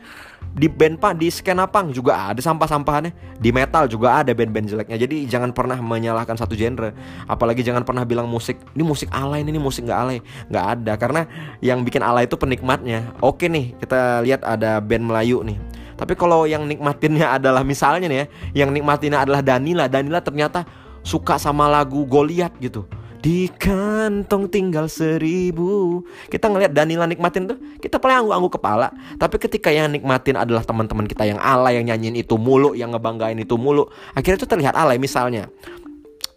Di 0.59 0.67
band 0.67 0.99
pak 0.99 1.15
di 1.15 1.31
skena 1.31 1.71
punk 1.71 1.95
juga 1.95 2.35
ada 2.35 2.43
sampah-sampahannya. 2.43 3.39
Di 3.39 3.55
metal 3.55 3.87
juga 3.87 4.19
ada 4.19 4.35
band-band 4.35 4.67
jeleknya. 4.67 4.99
Jadi 4.99 5.31
jangan 5.31 5.55
pernah 5.55 5.79
menyalahkan 5.79 6.35
satu 6.35 6.59
genre. 6.59 6.91
Apalagi 7.31 7.63
jangan 7.63 7.87
pernah 7.87 8.03
bilang 8.03 8.27
musik 8.27 8.59
ini 8.75 8.83
musik 8.83 9.07
alay 9.15 9.47
ini 9.47 9.55
musik 9.63 9.87
nggak 9.87 10.01
alay. 10.03 10.19
Nggak 10.51 10.67
ada. 10.75 10.93
Karena 10.99 11.21
yang 11.63 11.87
bikin 11.87 12.03
alay 12.03 12.27
itu 12.27 12.35
penikmatnya. 12.35 13.15
Oke 13.23 13.47
nih 13.47 13.79
kita 13.79 14.27
lihat 14.27 14.43
ada 14.43 14.83
band 14.83 15.07
Melayu 15.07 15.47
nih. 15.47 15.59
Tapi 15.95 16.19
kalau 16.19 16.47
yang 16.47 16.67
nikmatinnya 16.67 17.31
adalah 17.39 17.63
misalnya 17.63 18.11
nih 18.11 18.19
ya 18.19 18.27
yang 18.67 18.75
nikmatinnya 18.75 19.23
adalah 19.23 19.47
Danila. 19.47 19.87
Danila 19.87 20.19
ternyata 20.19 20.67
suka 21.07 21.39
sama 21.39 21.71
lagu 21.71 22.03
Goliat 22.05 22.53
gitu 22.59 22.85
di 23.19 23.51
kantong 23.51 24.47
tinggal 24.47 24.87
seribu. 24.87 26.03
Kita 26.31 26.47
ngelihat 26.47 26.71
Danila 26.71 27.05
nikmatin 27.05 27.51
tuh 27.51 27.59
Kita 27.83 27.99
paling 27.99 28.23
angguk-angguk 28.25 28.63
kepala. 28.63 28.95
Tapi 29.19 29.37
ketika 29.43 29.75
yang 29.75 29.91
nikmatin 29.91 30.39
adalah 30.39 30.63
teman-teman 30.63 31.11
kita 31.11 31.27
yang 31.27 31.43
alay 31.43 31.83
Yang 31.83 31.87
nyanyiin 31.91 32.17
itu 32.23 32.39
mulu 32.39 32.79
Yang 32.79 32.95
ngebanggain 32.97 33.39
itu 33.43 33.59
mulu. 33.59 33.91
Akhirnya 34.15 34.39
itu 34.39 34.49
terlihat 34.49 34.75
alay 34.79 35.03
misalnya 35.03 35.51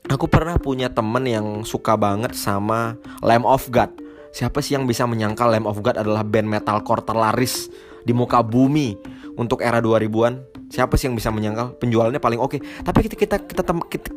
Aku 0.10 0.28
pernah 0.28 0.60
punya 0.60 0.92
temen 0.92 1.24
yang 1.24 1.64
suka 1.64 1.96
banget 1.96 2.36
sama 2.36 3.00
Lamb 3.24 3.48
of 3.48 3.72
God. 3.72 3.96
Siapa 4.36 4.60
sih 4.60 4.76
yang 4.76 4.84
bisa 4.84 5.08
menyangka 5.08 5.48
Lamb 5.48 5.64
of 5.64 5.80
God 5.80 5.96
adalah 5.96 6.28
band 6.28 6.52
metalcore 6.52 7.06
terlaris 7.06 7.72
di 8.04 8.12
muka 8.12 8.44
bumi 8.44 8.98
untuk 9.40 9.64
era 9.64 9.80
2000-an 9.80 10.51
Siapa 10.72 10.96
sih 10.96 11.12
yang 11.12 11.20
bisa 11.20 11.28
menyangkal 11.36 11.76
penjualannya 11.84 12.24
paling 12.24 12.40
oke? 12.40 12.56
Okay. 12.56 12.60
Tapi 12.64 13.00
ketika 13.12 13.20
kita, 13.28 13.38
kita 13.44 13.72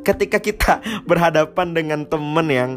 ketika 0.07 0.39
kita 0.39 0.73
berhadapan 1.11 1.75
dengan 1.75 2.07
temen 2.07 2.47
yang 2.47 2.71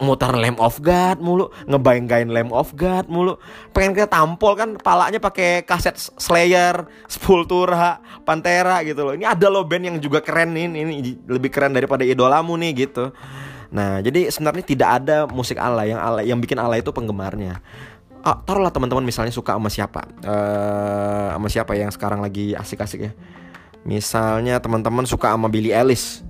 mutar 0.00 0.32
Lamb 0.32 0.56
of 0.56 0.80
God 0.80 1.20
mulu, 1.20 1.52
ngebayang-bayangin 1.68 2.32
Lamb 2.32 2.56
of 2.56 2.72
God 2.72 3.04
mulu, 3.12 3.36
pengen 3.76 3.92
kita 3.92 4.08
tampol 4.08 4.56
kan 4.56 4.80
palanya 4.80 5.20
pakai 5.20 5.68
kaset 5.68 5.92
Slayer, 6.16 6.88
Sepultura, 7.04 8.00
Pantera 8.24 8.80
gitu 8.80 9.04
loh. 9.04 9.12
Ini 9.12 9.28
ada 9.28 9.52
loh 9.52 9.68
band 9.68 9.92
yang 9.92 9.96
juga 10.00 10.24
keren 10.24 10.56
nih, 10.56 10.64
ini 10.72 11.20
lebih 11.28 11.52
keren 11.52 11.76
daripada 11.76 12.00
idolamu 12.00 12.56
nih 12.56 12.88
gitu. 12.88 13.12
Nah, 13.76 14.00
jadi 14.00 14.32
sebenarnya 14.32 14.64
tidak 14.64 14.88
ada 15.04 15.16
musik 15.28 15.60
ala 15.60 15.84
yang 15.84 16.00
ala 16.00 16.24
yang 16.24 16.40
bikin 16.40 16.56
ala 16.56 16.80
itu 16.80 16.88
penggemarnya 16.96 17.60
ah, 18.26 18.42
taruhlah 18.42 18.74
teman-teman 18.74 19.06
misalnya 19.06 19.30
suka 19.30 19.54
sama 19.54 19.70
siapa. 19.70 20.02
Uh, 20.26 21.30
sama 21.38 21.46
siapa 21.46 21.72
yang 21.78 21.94
sekarang 21.94 22.18
lagi 22.18 22.58
asik-asik 22.58 23.00
ya. 23.06 23.12
Misalnya 23.86 24.58
teman-teman 24.58 25.06
suka 25.06 25.30
sama 25.30 25.46
Billy 25.46 25.70
Ellis 25.70 26.25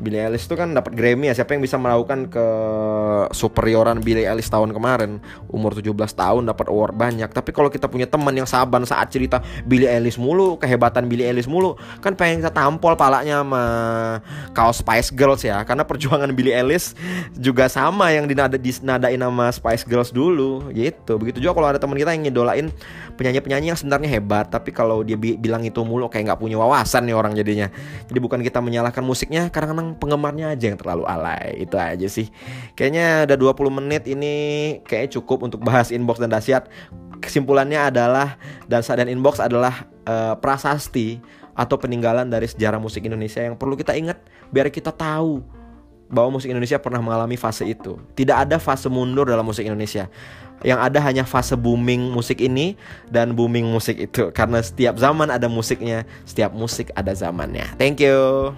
Billie 0.00 0.24
Eilish 0.24 0.48
itu 0.48 0.56
kan 0.56 0.72
dapat 0.72 0.96
Grammy 0.96 1.28
ya. 1.28 1.34
Siapa 1.36 1.52
yang 1.52 1.60
bisa 1.60 1.76
melakukan 1.76 2.32
ke 2.32 2.46
superioran 3.36 4.00
Billie 4.00 4.24
Eilish 4.24 4.48
tahun 4.48 4.72
kemarin? 4.72 5.20
Umur 5.52 5.76
17 5.76 5.92
tahun 6.16 6.48
dapat 6.48 6.72
award 6.72 6.96
banyak. 6.96 7.28
Tapi 7.28 7.52
kalau 7.52 7.68
kita 7.68 7.86
punya 7.92 8.08
teman 8.08 8.32
yang 8.32 8.48
saban 8.48 8.88
saat 8.88 9.12
cerita 9.12 9.44
Billie 9.68 9.90
Eilish 9.90 10.16
mulu 10.16 10.56
kehebatan 10.56 11.06
Billie 11.06 11.28
Eilish 11.28 11.50
mulu 11.50 11.76
kan 12.00 12.16
pengen 12.16 12.40
kita 12.40 12.52
tampol 12.54 12.96
palanya 12.96 13.44
sama 13.44 13.64
kaos 14.56 14.80
Spice 14.80 15.12
Girls 15.12 15.44
ya. 15.44 15.60
Karena 15.68 15.84
perjuangan 15.84 16.32
Billie 16.36 16.56
Eilish 16.56 16.96
juga 17.36 17.68
sama 17.68 18.08
yang 18.16 18.24
dinada 18.24 18.56
dinadain 18.56 19.20
sama 19.20 19.52
Spice 19.52 19.84
Girls 19.84 20.08
dulu. 20.08 20.72
Gitu. 20.72 21.12
Begitu 21.20 21.44
juga 21.44 21.52
kalau 21.52 21.68
ada 21.68 21.78
teman 21.78 22.00
kita 22.00 22.16
yang 22.16 22.24
ngidolain 22.24 22.66
penyanyi-penyanyi 23.12 23.70
yang 23.70 23.78
sebenarnya 23.78 24.08
hebat 24.08 24.48
tapi 24.48 24.72
kalau 24.72 25.04
dia 25.04 25.20
bi 25.20 25.36
bilang 25.36 25.60
itu 25.62 25.84
mulu 25.84 26.08
kayak 26.08 26.32
nggak 26.32 26.40
punya 26.40 26.56
wawasan 26.56 27.04
nih 27.04 27.14
orang 27.14 27.36
jadinya. 27.36 27.68
Jadi 28.08 28.18
bukan 28.18 28.40
kita 28.40 28.58
menyalahkan 28.58 29.04
musiknya 29.04 29.52
kadang-kadang 29.82 29.98
penggemarnya 29.98 30.46
aja 30.54 30.64
yang 30.70 30.78
terlalu 30.78 31.04
alay 31.06 31.58
itu 31.58 31.76
aja 31.76 32.06
sih 32.06 32.26
kayaknya 32.78 33.26
udah 33.26 33.36
20 33.36 33.78
menit 33.82 34.02
ini 34.06 34.34
kayak 34.86 35.12
cukup 35.18 35.42
untuk 35.46 35.60
bahas 35.62 35.90
inbox 35.90 36.22
dan 36.22 36.30
dahsyat 36.30 36.70
kesimpulannya 37.18 37.90
adalah 37.90 38.38
dan 38.70 38.82
dan 38.82 39.08
inbox 39.10 39.42
adalah 39.42 39.86
uh, 40.06 40.34
prasasti 40.38 41.18
atau 41.52 41.76
peninggalan 41.76 42.26
dari 42.32 42.48
sejarah 42.48 42.80
musik 42.80 43.04
Indonesia 43.04 43.44
yang 43.44 43.58
perlu 43.58 43.76
kita 43.76 43.92
ingat 43.92 44.18
biar 44.48 44.72
kita 44.72 44.90
tahu 44.90 45.44
bahwa 46.12 46.36
musik 46.36 46.52
Indonesia 46.52 46.76
pernah 46.76 47.00
mengalami 47.00 47.40
fase 47.40 47.64
itu. 47.64 47.96
Tidak 48.12 48.36
ada 48.36 48.60
fase 48.60 48.92
mundur 48.92 49.24
dalam 49.24 49.48
musik 49.48 49.64
Indonesia. 49.64 50.12
Yang 50.60 50.80
ada 50.92 50.98
hanya 51.08 51.24
fase 51.24 51.56
booming 51.56 52.12
musik 52.12 52.36
ini 52.44 52.76
dan 53.08 53.32
booming 53.32 53.64
musik 53.64 53.96
itu. 53.96 54.28
Karena 54.36 54.60
setiap 54.60 55.00
zaman 55.00 55.32
ada 55.32 55.48
musiknya, 55.48 56.04
setiap 56.28 56.52
musik 56.52 56.92
ada 56.92 57.16
zamannya. 57.16 57.64
Thank 57.80 58.04
you. 58.04 58.52